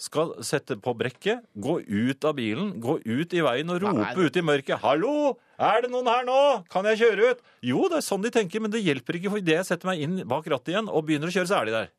[0.00, 4.14] skal sette på brekket, gå ut av bilen, gå ut i veien og rope Nei.
[4.16, 5.36] ut i mørket 'Hallo!
[5.58, 6.64] Er det noen her nå?
[6.70, 9.36] Kan jeg kjøre ut?' Jo, det er sånn de tenker, men det hjelper ikke, for
[9.36, 11.72] idet jeg setter meg inn bak rattet igjen og begynner å kjøre, så er de
[11.72, 11.90] der.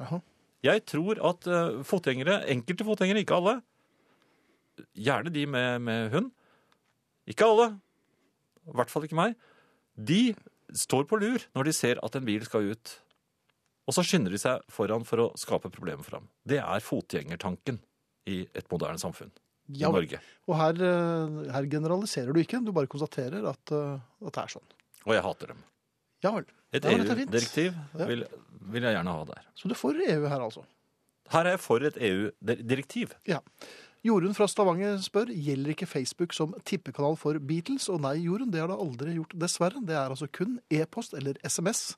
[0.00, 0.20] Aha.
[0.64, 3.62] Jeg tror at uh, fotgjengere, enkelte fotgjengere, ikke alle,
[4.96, 6.32] gjerne de med, med hund,
[7.28, 7.78] ikke alle,
[8.66, 9.36] i hvert fall ikke meg,
[9.94, 10.34] de
[10.74, 12.94] står på lur når de ser at en bil skal ut.
[13.86, 16.28] Og så skynder de seg foran for å skape problemer for ham.
[16.48, 17.78] Det er fotgjengertanken
[18.32, 19.30] i et moderne samfunn
[19.68, 20.20] Ja, i Norge.
[20.48, 24.52] og her, eh, her generaliserer du ikke, du bare konstaterer at, eh, at det er
[24.56, 24.68] sånn.
[25.06, 25.62] Og jeg hater dem.
[26.24, 26.46] Ja vel.
[26.72, 26.82] Et.
[26.84, 28.06] EU-direktiv Ja.
[28.06, 28.24] vil,
[28.72, 29.42] vil jeg gjerne ha der.
[29.54, 30.64] Så du får EU her, altså.
[31.30, 33.12] Her er jeg for et EU-direktiv.
[33.28, 33.40] Ja.
[34.04, 37.88] Jorunn fra Stavanger spør gjelder ikke Facebook som tippekanal for Beatles.
[37.88, 39.80] Og nei, Jorunn, det har det aldri gjort, dessverre.
[39.84, 41.94] Det er altså kun e-post eller SMS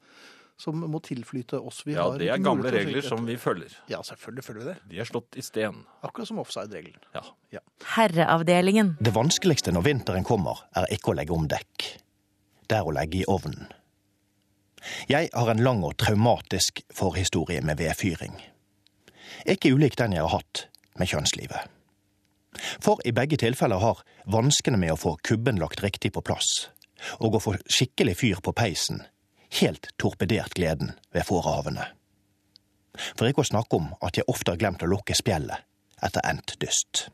[0.57, 1.83] som må tilflyte oss.
[1.87, 3.73] Vi Ja, har det er gamle regler som vi følger.
[3.93, 4.77] Ja, selvfølgelig følger vi det.
[4.91, 5.83] De er slått i sten.
[6.03, 7.01] Akkurat som offside-regelen.
[7.15, 7.61] Ja.
[7.97, 8.97] Herreavdelingen.
[9.01, 11.87] Det vanskeligste når vinteren kommer, er ikke å legge om dekk.
[12.67, 13.69] Det er å legge i ovnen.
[15.11, 18.37] Jeg har en lang og traumatisk forhistorie med vedfyring.
[19.47, 20.67] Ikke ulik den jeg har hatt
[20.99, 21.73] med kjønnslivet.
[22.81, 24.01] For i begge tilfeller har
[24.33, 26.71] vanskene med å få kubben lagt riktig på plass,
[27.21, 29.03] og å få skikkelig fyr på peisen,
[29.61, 31.87] helt torpedert gleden ved fårehavene.
[33.17, 35.67] For ikke å snakke om at jeg ofte har glemt å lukke spjeldet
[36.05, 37.07] etter endt dyst.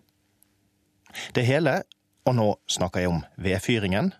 [1.35, 1.83] Det hele,
[2.27, 4.13] og nå snakker jeg om vedfyringen,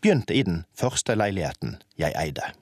[0.00, 2.52] begynte i den første leiligheten jeg eide.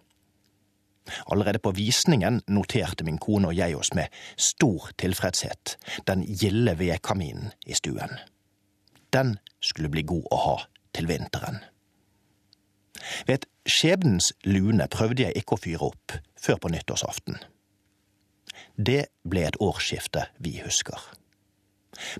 [1.28, 5.76] Allerede på visningen noterte min kone og jeg oss med stor tilfredshet
[6.08, 8.16] den gilde vedkaminen i stuen.
[9.12, 10.56] Den skulle bli god å ha
[10.96, 11.60] til vinteren.
[13.26, 17.38] Ved et skjebnens lune prøvde jeg ikke å fyre opp før på nyttårsaften.
[18.76, 20.98] Det ble et årsskifte vi husker.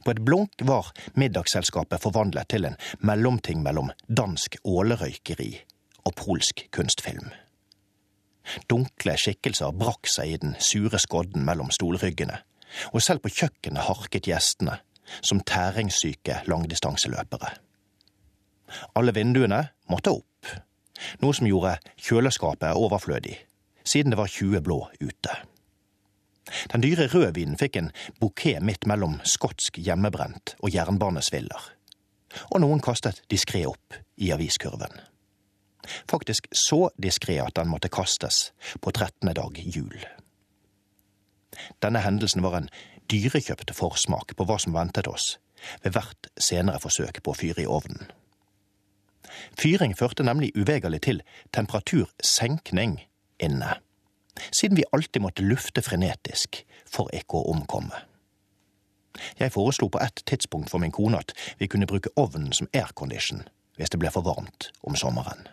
[0.04, 5.50] På et blunk var middagsselskapet forvandlet til en mellomting mellom dansk ålerøykeri
[6.06, 7.32] og polsk kunstfilm.
[8.68, 12.36] Dunkle skikkelser brakk seg i den sure skodden mellom stolryggene,
[12.92, 14.78] og selv på kjøkkenet harket gjestene,
[15.24, 17.50] som tæringssyke langdistanseløpere.
[18.98, 20.54] Alle vinduene måtte opp,
[21.22, 23.36] noe som gjorde kjøleskapet overflødig,
[23.84, 25.36] siden det var 20 blå ute.
[26.72, 27.90] Den dyre rødvinen fikk en
[28.20, 31.70] bukett midt mellom skotsk hjemmebrent og jernbanesviller,
[32.50, 35.00] og noen kastet diskré opp i aviskurven.
[36.10, 39.34] Faktisk så diskré at den måtte kastes på 13.
[39.36, 39.96] dag jul.
[41.82, 42.70] Denne hendelsen var en
[43.10, 45.36] dyrekjøpt forsmak på hva som ventet oss
[45.84, 48.08] ved hvert senere forsøk på å fyre i ovnen.
[49.58, 51.22] Fyring førte nemlig uvegerlig til
[51.54, 52.98] temperatursenkning
[53.42, 53.76] inne,
[54.50, 58.04] siden vi alltid måtte lufte frenetisk for ikke å omkomme.
[59.38, 63.44] Jeg foreslo på et tidspunkt for min kone at vi kunne bruke ovnen som aircondition
[63.78, 65.48] hvis det ble for varmt om sommeren.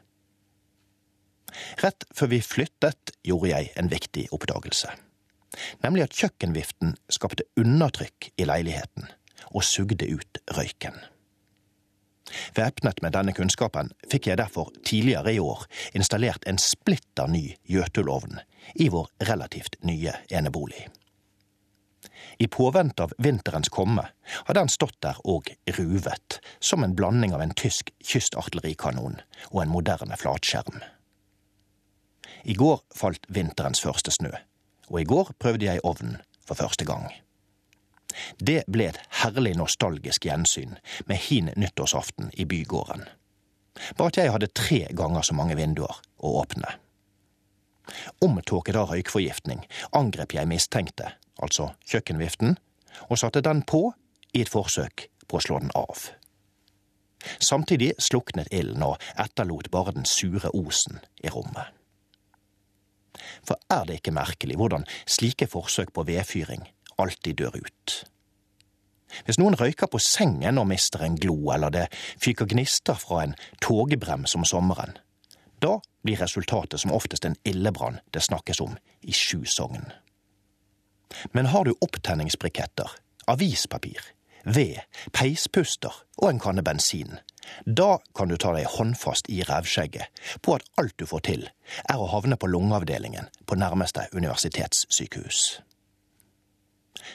[1.82, 4.92] Rett før vi flyttet, gjorde jeg en viktig oppdagelse.
[5.84, 9.10] Nemlig at kjøkkenviften skapte undertrykk i leiligheten
[9.52, 10.96] og sugde ut røyken.
[12.56, 15.66] Væpnet med denne kunnskapen fikk jeg derfor tidligere i år
[15.98, 18.42] installert en splitter ny gjøtulovn
[18.76, 20.88] i vår relativt nye enebolig.
[22.38, 27.44] I påvente av vinterens komme har den stått der og ruvet som en blanding av
[27.44, 29.20] en tysk kystartillerikanon
[29.52, 30.82] og en moderne flatskjerm.
[32.44, 34.32] I går falt vinterens første snø,
[34.90, 37.12] og i går prøvde jeg ovnen for første gang.
[38.38, 40.78] Det ble et herlig nostalgisk gjensyn
[41.09, 43.05] med hin nyttårsaften i bygården.
[43.97, 46.76] Bare at jeg hadde tre ganger så mange vinduer å åpne.
[48.24, 49.64] Omtåket av røykforgiftning
[49.97, 52.57] angrep jeg mistenkte, altså kjøkkenviften,
[53.09, 53.89] og satte den på
[54.34, 56.12] i et forsøk på å slå den av.
[57.39, 61.70] Samtidig sluknet ilden og etterlot bare den sure osen i rommet.
[63.45, 66.64] For er det ikke merkelig hvordan slike forsøk på vedfyring
[67.02, 67.95] alltid dør ut?
[69.28, 71.88] Hvis noen røyker på sengen og mister en glo, eller det
[72.22, 74.95] fyker gnister fra en togbrems om sommeren,
[75.62, 79.91] da blir resultatet som oftest en ildebrann det snakkes om i sju sogn.
[81.36, 82.89] Men har du opptenningsbriketter,
[83.28, 83.99] avispapir,
[84.43, 84.80] ved,
[85.14, 87.20] peispuster og en kanne bensin,
[87.66, 91.49] da kan du ta deg håndfast i revskjegget på at alt du får til,
[91.89, 95.62] er å havne på lungeavdelingen på nærmeste universitetssykehus.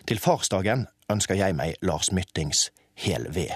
[0.09, 3.53] Til farsdagen ønsker jeg meg Lars Myttings Hel ved.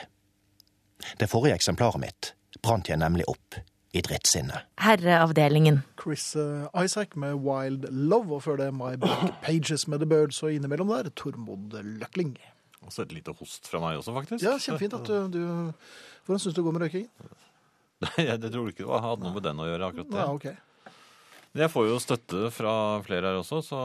[1.18, 3.56] Det forrige eksemplaret mitt brant jeg nemlig opp
[3.96, 4.60] i drittsinne.
[4.78, 5.80] Herreavdelingen.
[5.98, 10.42] Chris eh, Isaac med Wild Love, og før det My Back Pages med The Birds,
[10.46, 12.36] og innimellom der Tormod Løkling.
[12.86, 14.44] Også et lite host fra meg også, faktisk.
[14.46, 15.42] Ja, kjempefint at du, du
[16.24, 17.10] Hvordan syns du det går med røykingen?
[18.06, 20.20] Nei, jeg tror ikke det hadde noe med den å gjøre, akkurat det.
[20.22, 20.94] Ja, ok.
[21.60, 23.80] Jeg får jo støtte fra flere her også, så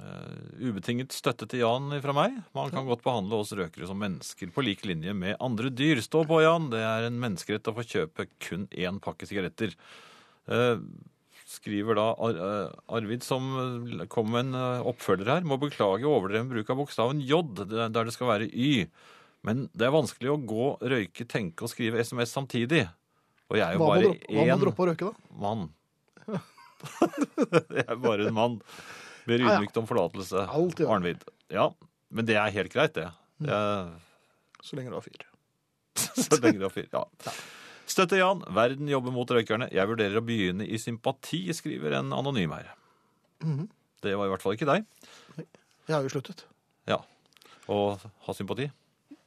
[0.00, 2.38] eh, ubetinget støtte til Jan fra meg.
[2.56, 6.02] Man kan godt behandle oss røkere som mennesker på lik linje med andre dyr.
[6.04, 6.70] Stå på, Jan.
[6.72, 9.74] Det er en menneskerett å få kjøpe kun én pakke sigaretter.
[10.50, 10.80] Uh,
[11.46, 13.50] skriver da Ar eh, Arvid, som
[14.10, 18.30] kom med en oppfølger her, må beklage overdreven bruk av bokstaven J, der det skal
[18.32, 18.88] være Y.
[19.46, 22.86] Men det er vanskelig å gå, røyke, tenke og skrive SMS samtidig.
[23.50, 25.38] Og jeg er jo bare droppe, hva må én droppe å røyke, da?
[25.42, 25.64] mann.
[27.76, 28.54] jeg er bare en mann.
[29.28, 30.46] Ber ydmykt om forlatelse.
[30.48, 30.94] Alt i orden.
[30.96, 31.26] Arnvid.
[31.52, 31.68] Ja,
[32.10, 33.08] men det er helt greit, det.
[33.38, 33.46] Mm.
[33.48, 33.92] det er,
[34.62, 35.26] Så lenge du har fyr.
[36.26, 36.88] så lenge du har fyr.
[36.92, 37.04] Ja.
[37.92, 38.42] Støtte Jan.
[38.54, 39.68] Verden jobber mot røykerne.
[39.74, 42.74] Jeg vurderer å begynne i sympati, skriver en anonym her.
[43.44, 43.68] Mhm.
[44.02, 44.86] Det var i hvert fall ikke deg.
[45.38, 46.40] Jeg har jo sluttet.
[46.90, 46.96] Ja.
[47.70, 47.76] Å
[48.26, 48.66] ha sympati.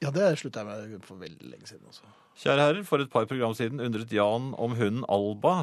[0.03, 1.87] Ja, det slutta jeg med for veldig lenge siden.
[1.87, 2.03] Også.
[2.41, 5.53] Kjære herrer, for et par program siden undret Jan om hunden Alba.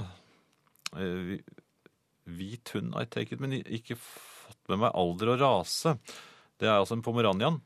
[2.29, 5.97] Hvi- Hvit hund, I take it, men ikke fått med meg alder og rase.
[6.59, 7.61] Det er altså en pomeranian.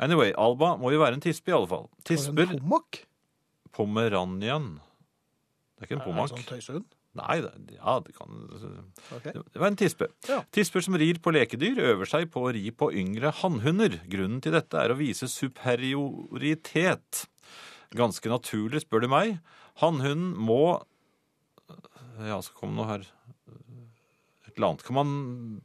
[0.00, 1.88] Anyway, Alba må jo være en tispe i alle fall.
[2.08, 3.02] Tisper en pommak?
[3.76, 4.80] Pomeranian.
[5.76, 6.88] Det er ikke en Er det en Sånn tøysehund?
[7.18, 8.28] Nei, det, ja, det kan
[9.16, 9.32] okay.
[9.34, 10.06] Det var en tispe.
[10.28, 10.44] Ja.
[10.54, 13.96] Tisper som rir på lekedyr, øver seg på å ri på yngre hannhunder.
[14.08, 17.24] Grunnen til dette er å vise superioritet.
[17.98, 19.40] Ganske naturlig, spør du meg.
[19.82, 20.80] Hannhunden må
[22.20, 23.04] Ja, så kom noe her
[24.50, 24.84] Et eller annet.
[24.86, 25.10] Kan man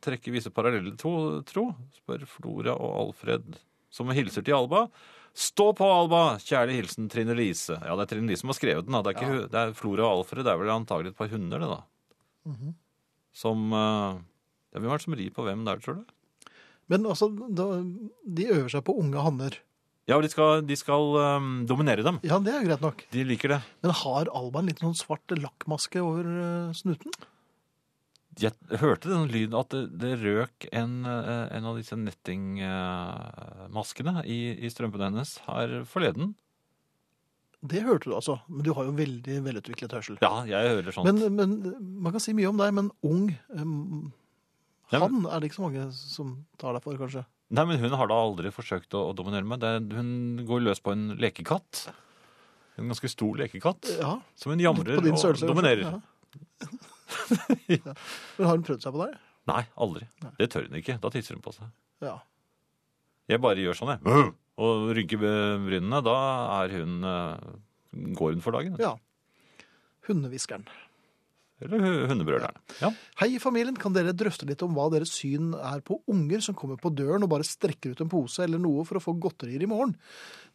[0.05, 1.71] trekke visse paralleller, tro, tro?
[1.97, 3.57] spør Flora og Alfred,
[3.93, 4.85] som hilser til Alba.
[5.35, 6.37] Stå på, Alba!
[6.39, 7.75] Kjærlig hilsen Trine Lise.
[7.81, 8.95] Ja, det er Trine Lise som har skrevet den.
[8.95, 9.01] da.
[9.03, 10.45] Det er, ikke, det er Flora og Alfred.
[10.47, 11.81] Det er vel antagelig et par hunder, det, da.
[13.35, 14.21] Som eh,
[14.71, 16.15] ja, Hvem er det som rir på hvem der, tror du?
[16.91, 19.57] Men altså, de øver seg på unge hanner.
[20.05, 22.19] Ja, de skal, de skal um, dominere dem.
[22.23, 22.99] Ja, det er greit nok.
[23.09, 23.61] De liker det.
[23.81, 27.15] Men har Alba en liten sånn svart lakkmaske over eh, snuten?
[28.41, 34.39] Jeg hørte den lyden at det, det røk en, eh, en av disse nettingmaskene i,
[34.59, 36.33] i strømpene hennes her forleden.
[37.65, 38.35] Det hørte du altså.
[38.51, 40.15] Men du har jo veldig velutviklet hørsel.
[40.21, 41.07] Ja, jeg hører sånt.
[41.07, 41.49] Men, men
[42.03, 43.25] man kan si mye om deg, men ung
[43.55, 44.11] um,
[44.93, 46.27] Han er det ikke så mange som
[46.61, 47.23] tar deg for, kanskje?
[47.55, 49.63] Nei, men hun har da aldri forsøkt å, å dominere meg.
[49.65, 50.09] Er- hun
[50.49, 51.73] går løs på en lekekatt.
[52.75, 53.83] En ganske stor lekekatt.
[54.01, 55.05] Ja, Som hun jamrer og
[55.39, 55.83] dominerer.
[55.87, 55.99] Ja.
[57.77, 57.93] ja.
[58.37, 59.17] Men har hun prøvd seg på deg?
[59.49, 60.07] Nei, aldri.
[60.39, 60.97] Det tør hun ikke.
[61.03, 61.69] Da tisser hun på seg.
[62.03, 62.15] Ja.
[63.29, 64.31] Jeg bare gjør sånn, jeg.
[64.61, 65.99] Og rynker brynene.
[66.05, 66.15] Da
[66.63, 67.51] er hun eh,
[68.17, 68.75] Går hun for dagen.
[68.81, 68.95] ja.
[70.05, 70.65] Hundehviskeren.
[71.63, 72.59] Eller hu- hundebrølerne.
[72.81, 72.89] Ja.
[73.21, 73.77] Hei, familien.
[73.79, 77.23] Kan dere drøfte litt om hva deres syn er på unger som kommer på døren
[77.23, 79.93] og bare strekker ut en pose eller noe for å få godterier i morgen?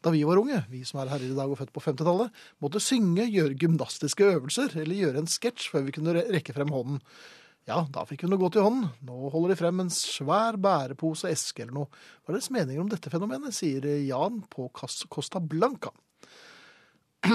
[0.05, 2.31] Da vi var unge, vi som er herrer i dag og født på 50-tallet,
[2.61, 7.01] måtte synge, gjøre gymnastiske øvelser eller gjøre en sketsj før vi kunne rekke frem hånden.
[7.69, 8.89] Ja, da fikk hun noe godt i hånden.
[9.07, 11.91] Nå holder de frem en svær bærepose, eske eller noe.
[12.25, 15.93] Hva er deres meninger om dette fenomenet, sier Jan på Costa Blanca.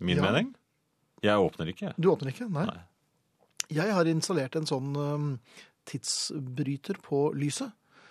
[0.00, 0.22] Min Ja.
[0.22, 0.54] mening?
[1.24, 1.92] Jeg åpner ikke.
[2.00, 2.46] Du åpner ikke?
[2.52, 2.64] Nei.
[2.68, 2.78] Nei.
[3.70, 4.94] Jeg har installert en sånn
[5.88, 7.70] tidsbryter på lyset,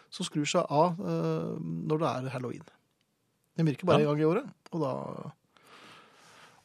[0.10, 2.64] som skrur seg av øh, når det er halloween.
[3.60, 4.08] Den virker bare Ja.
[4.08, 4.94] en gang i året, og da...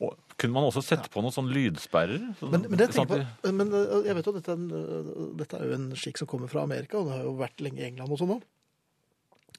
[0.05, 2.22] Og kunne man også sette på noen sånne lydsperrer?
[2.40, 4.55] Sånn- Men, men, det jeg, sånn at på, men øh, jeg vet jo at dette
[4.55, 7.28] er, en, øh, dette er jo en skikk som kommer fra Amerika, og det har
[7.28, 8.40] jo vært lenge i England og sånn nå.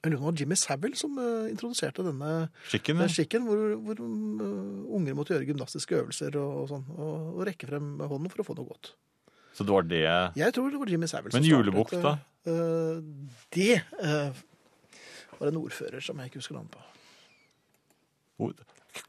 [0.02, 3.00] Jeg lurer på om Jimmy Savile som uh, introduserte denne Skikken?
[3.00, 7.46] den skikken, hvor, hvor uh, unger måtte gjøre gymnastiske øvelser og, og sånn, og, og
[7.48, 8.92] rekke frem hånden for å få noe godt.
[9.56, 10.04] Så det var det
[10.36, 12.18] Jeg tror det var Jimmy Savile som startet, julebukk, da?
[12.46, 13.00] Uh,
[13.56, 14.36] det uh,
[15.40, 16.84] var en ordfører som jeg ikke husker navnet på.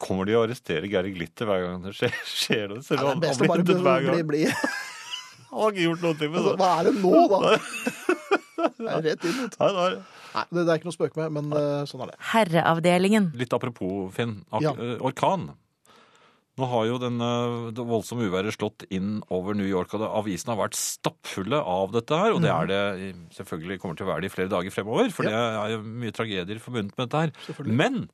[0.03, 2.81] Kommer de og arresterer Geir Glitter hver gang det skjer, skjer det?
[2.83, 4.27] Ja, det er han best å bare bli, blid.
[4.33, 4.45] bli.
[5.47, 6.57] Han har ikke gjort noe med Altså, det.
[6.61, 7.39] hva er det nå, da?
[8.77, 9.37] Det er rett inn.
[9.37, 9.95] Nei, det er
[10.37, 12.17] Nei, det, er ikke noe spøk med, men uh, sånn er det.
[12.33, 13.29] Herreavdelingen.
[13.41, 14.35] Litt apropos, Finn.
[14.53, 14.73] Ak Ja.
[15.07, 15.47] Orkan.
[16.57, 20.55] Nå har jo den, eh, det voldsomme uværet slått inn over New York, og avisene
[20.55, 22.33] har vært stappfulle av dette her.
[22.33, 25.29] Og det er det selvfølgelig kommer til å være det i flere dager fremover, for.
[25.29, 25.37] Ja.
[25.37, 27.67] det er jo mye tragedier forbundet med dette her.
[27.69, 28.09] Men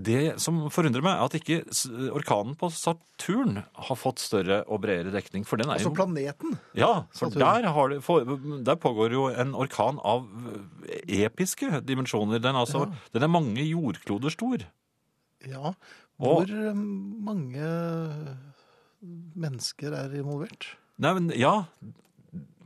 [0.00, 5.10] Det som forundrer meg, er at ikke orkanen på Saturn har fått større og bredere
[5.10, 5.42] dekning.
[5.44, 6.54] For den er Altså jo planeten.
[6.78, 10.28] Ja, for der, har det, for, der pågår jo en orkan av
[11.08, 12.38] episke dimensjoner.
[12.38, 12.86] Den, er ja.
[13.12, 14.62] den er mange jordkloder stor.
[15.48, 15.74] Ja.
[16.20, 16.84] Hvor eh,
[17.30, 17.72] mange
[19.40, 20.74] mennesker er involvert?
[21.00, 21.54] Nei, men ja,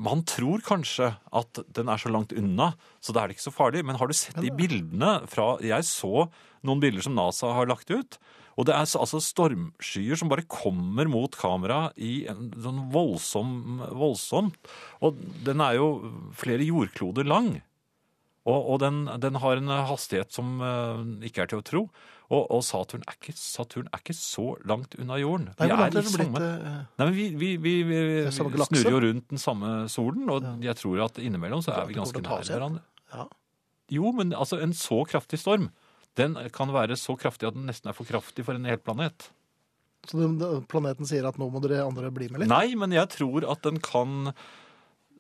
[0.03, 3.55] man tror kanskje at den er så langt unna, så da er det ikke så
[3.55, 3.85] farlig.
[3.87, 6.27] Men har du sett de bildene fra Jeg så
[6.65, 8.19] noen bilder som NASA har lagt ut.
[8.55, 14.59] Og det er altså stormskyer som bare kommer mot kamera i en sånn voldsom voldsomt.
[15.03, 15.89] Og den er jo
[16.39, 17.57] flere jordkloder lang.
[18.45, 21.83] Og, og den, den har en hastighet som eh, ikke er til å tro.
[22.33, 25.51] Og, og Saturn, er ikke, Saturn er ikke så langt unna jorden.
[25.61, 29.01] Nei, Vi er i samme- eh, Nei, men vi, vi, vi, vi, er snurrer jo
[29.05, 32.81] rundt den samme solen, og jeg tror at innimellom så er vi ganske nær hverandre.
[33.13, 33.27] Ja.
[33.93, 35.69] Jo, men altså en så kraftig storm,
[36.17, 39.29] den kan være så kraftig at den nesten er for kraftig for en hel planet.
[40.09, 40.25] Så
[40.69, 42.49] planeten sier at nå må dere andre bli med litt?
[42.49, 44.33] Nei, men jeg tror at den kan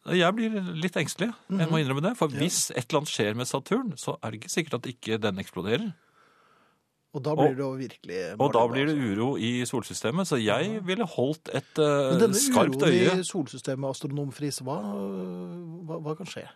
[0.04, 1.70] Jeg blir litt engstelig, jeg Mhm.
[1.72, 2.16] må innrømme det.
[2.18, 5.18] For hvis et eller annet skjer med Saturn, så er det ikke sikkert at ikke
[5.18, 5.94] den eksploderer.
[7.14, 10.80] Og da blir det jo virkelig Og da blir det uro i solsystemet, så jeg
[10.86, 12.10] ville holdt et skarpt øye.
[12.10, 14.78] Men denne uroen i solsystemet, astronomfris, hva,
[15.86, 16.48] hva, hva kan skje?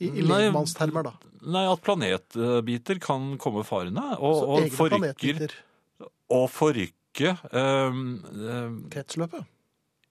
[0.00, 1.12] I, i Nei, da.
[1.46, 5.56] Nei, at planetbiter kan komme farende, og, Så og egne forrykker planetbiter.
[6.36, 9.52] Og forrykke um, um, Kretsløpet.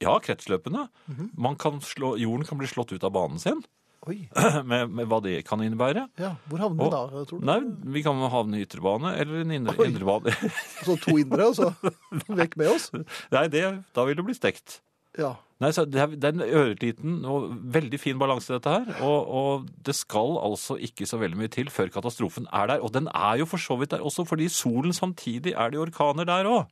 [0.04, 0.90] Ja, kretsløpene.
[1.08, 1.32] Mhm.
[1.40, 3.64] Man kan slå, jorden kan bli slått ut av banen sin.
[4.72, 6.06] med, med hva det kan innebære.
[6.22, 7.46] Ja, hvor havner vi da, tror du?
[7.50, 7.60] Nei,
[7.98, 9.90] vi kan havne i ytre bane eller en indre, Oi.
[9.92, 10.36] indre bane.
[10.86, 11.72] Så to indre, og så
[12.42, 12.92] vekk med oss?
[13.34, 14.80] Nei, det, da vil det bli stekt.
[15.18, 15.34] Ja.
[15.64, 19.30] Nei, så det, er, det er en øreliten og veldig fin balanse dette her, og,
[19.40, 22.84] og det skal altså ikke så veldig mye til før katastrofen er der.
[22.84, 26.28] Og den er jo for så vidt der også, fordi solen samtidig er det orkaner
[26.28, 26.66] der òg.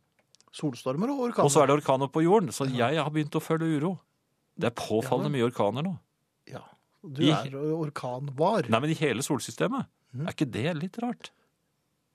[0.54, 1.48] Solstormer og orkaner.
[1.48, 3.96] Og så er det orkaner på jorden, så jeg har begynt å føle uro.
[4.60, 5.96] Det er påfallende mye orkaner nå.
[6.52, 6.62] Ja.
[7.04, 8.70] Du I- er orkanvar.
[8.70, 9.86] Nei, men i hele solsystemet.
[10.16, 10.28] Mm.
[10.28, 11.32] Er ikke det litt rart?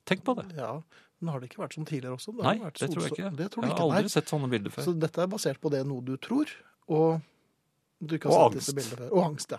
[0.06, 0.46] Tenk på det.
[0.56, 0.80] Ja,
[1.20, 2.32] men har det ikke vært sånn tidligere også?
[2.36, 3.36] Det Nei, det tror jeg ikke.
[3.36, 4.08] Det tror Jeg ikke, har aldri nei.
[4.14, 4.84] sett sånne bilder før.
[4.86, 6.46] Så dette er basert på det noe du tror,
[6.88, 7.20] og
[8.00, 8.66] du ikke har Og sett angst.
[8.66, 9.12] disse bildene før.
[9.18, 9.58] Og angst, ja.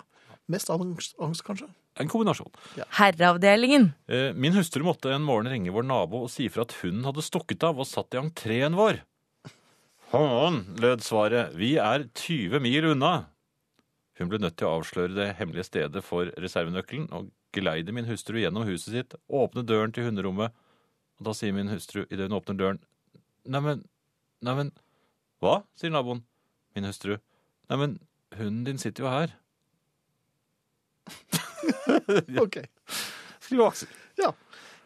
[0.50, 1.68] Mest angst, angst kanskje?
[2.00, 2.50] En kombinasjon.
[2.98, 3.94] Herreavdelingen.
[4.08, 7.22] Eh, Min hustru måtte en morgen ringe vår nabo og si fra at hunden hadde
[7.22, 9.02] stukket av og satt i entreen vår.
[10.12, 11.54] Hån, lød svaret.
[11.54, 13.26] Vi er 20 mil unna.
[14.20, 18.42] Hun ble nødt til å avsløre det hemmelige stedet for reservenøkkelen og geleide min hustru
[18.42, 20.52] gjennom huset sitt, åpne døren til hunderommet.
[21.20, 22.82] Og da sier min hustru idet hun åpner døren
[23.50, 23.86] Neimen,
[24.46, 24.74] neimen
[25.42, 25.62] Hva?
[25.80, 26.20] sier naboen.
[26.76, 27.16] Min hustru.
[27.72, 27.96] Neimen,
[28.36, 29.38] hunden din sitter jo her.
[32.44, 32.60] Ok.
[33.40, 33.90] Skriv Aksel.
[34.20, 34.34] Ja.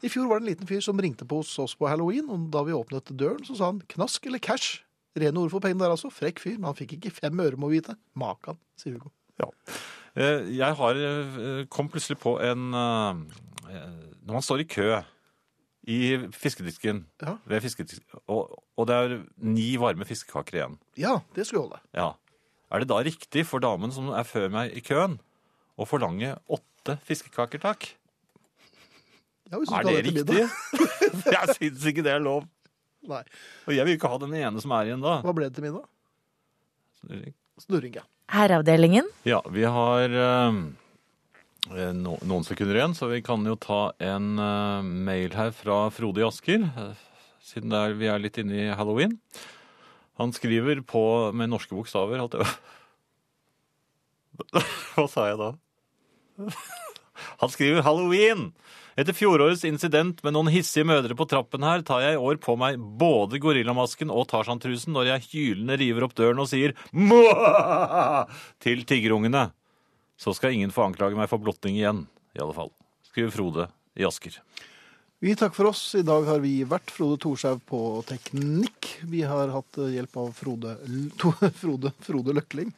[0.03, 2.49] I fjor var det en liten fyr som ringte på hos oss på halloween, og
[2.53, 4.84] da vi åpnet døren, så sa han knask eller cash.
[5.19, 6.11] Rene ord for pengene der altså.
[6.13, 7.95] Frekk fyr, men han fikk ikke fem øre, må vite.
[8.19, 9.13] Makan, sier Hugo.
[10.15, 13.15] Eh, Jeg har eh, kom plutselig på en eh,
[14.23, 14.88] Når man står i kø
[15.84, 17.34] i fiskedisken, Ja.
[17.45, 21.79] ved fiskedisken og, og det er ni varme fiskekaker igjen, Ja, det skulle holde.
[21.93, 22.13] ja.
[22.71, 25.17] er det da riktig for damen som er før meg i køen,
[25.77, 27.89] å forlange åtte fiskekaker, takk?
[29.51, 30.47] Ja, Er det riktig?
[31.36, 32.47] jeg syns ikke det er lov.
[33.03, 33.19] Nei.
[33.67, 35.17] Og jeg vil ikke ha den ene som er igjen da.
[35.25, 35.84] Hva ble det til middag?
[37.59, 38.05] Snurring, ja.
[38.32, 39.07] Herreavdelingen.
[39.28, 40.53] Ja, vi har eh,
[41.76, 45.89] eh, no, noen sekunder igjen, så vi kan jo ta en eh, mail her fra
[45.93, 46.69] Frode i Asker,
[47.43, 49.17] siden det er, vi er litt inne i halloween.
[50.21, 51.03] Han skriver på
[51.34, 52.21] med norske bokstaver
[54.93, 55.51] Hva sa jeg da?
[57.41, 58.51] Han skriver halloween!
[58.93, 62.53] Etter fjorårets incident med noen hissige mødre på trappen her, tar jeg i år på
[62.61, 68.29] meg både gorillamasken og Tarzan-trusen når jeg hylende river opp døren og sier Mwah!
[68.61, 69.47] til tiggerungene.
[70.21, 72.05] Så skal ingen få anklage meg for blotting igjen,
[72.38, 72.69] i alle fall.
[73.09, 73.67] Skriver Frode
[73.97, 74.38] i Asker.
[75.23, 75.81] Vi takker for oss.
[75.95, 77.79] I dag har vi vært Frode Thorshaug på
[78.09, 78.89] teknikk.
[79.07, 80.75] Vi har hatt hjelp av Frode,
[81.61, 82.73] Frode, Frode Løkling.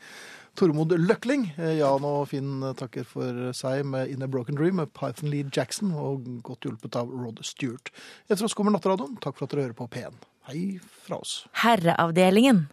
[0.56, 1.49] Tormod Løkling.
[1.58, 5.49] Eh, Jan og Finn takker for seg med In a Broken Dream med Python Lee
[5.51, 7.91] Jackson, og godt hjulpet av Rod Stewart.
[8.30, 9.20] Etter oss kommer Natteradioen.
[9.24, 10.24] Takk for at dere hører på P1.
[10.45, 11.39] Hei fra oss.
[11.64, 12.68] Herreavdelingen.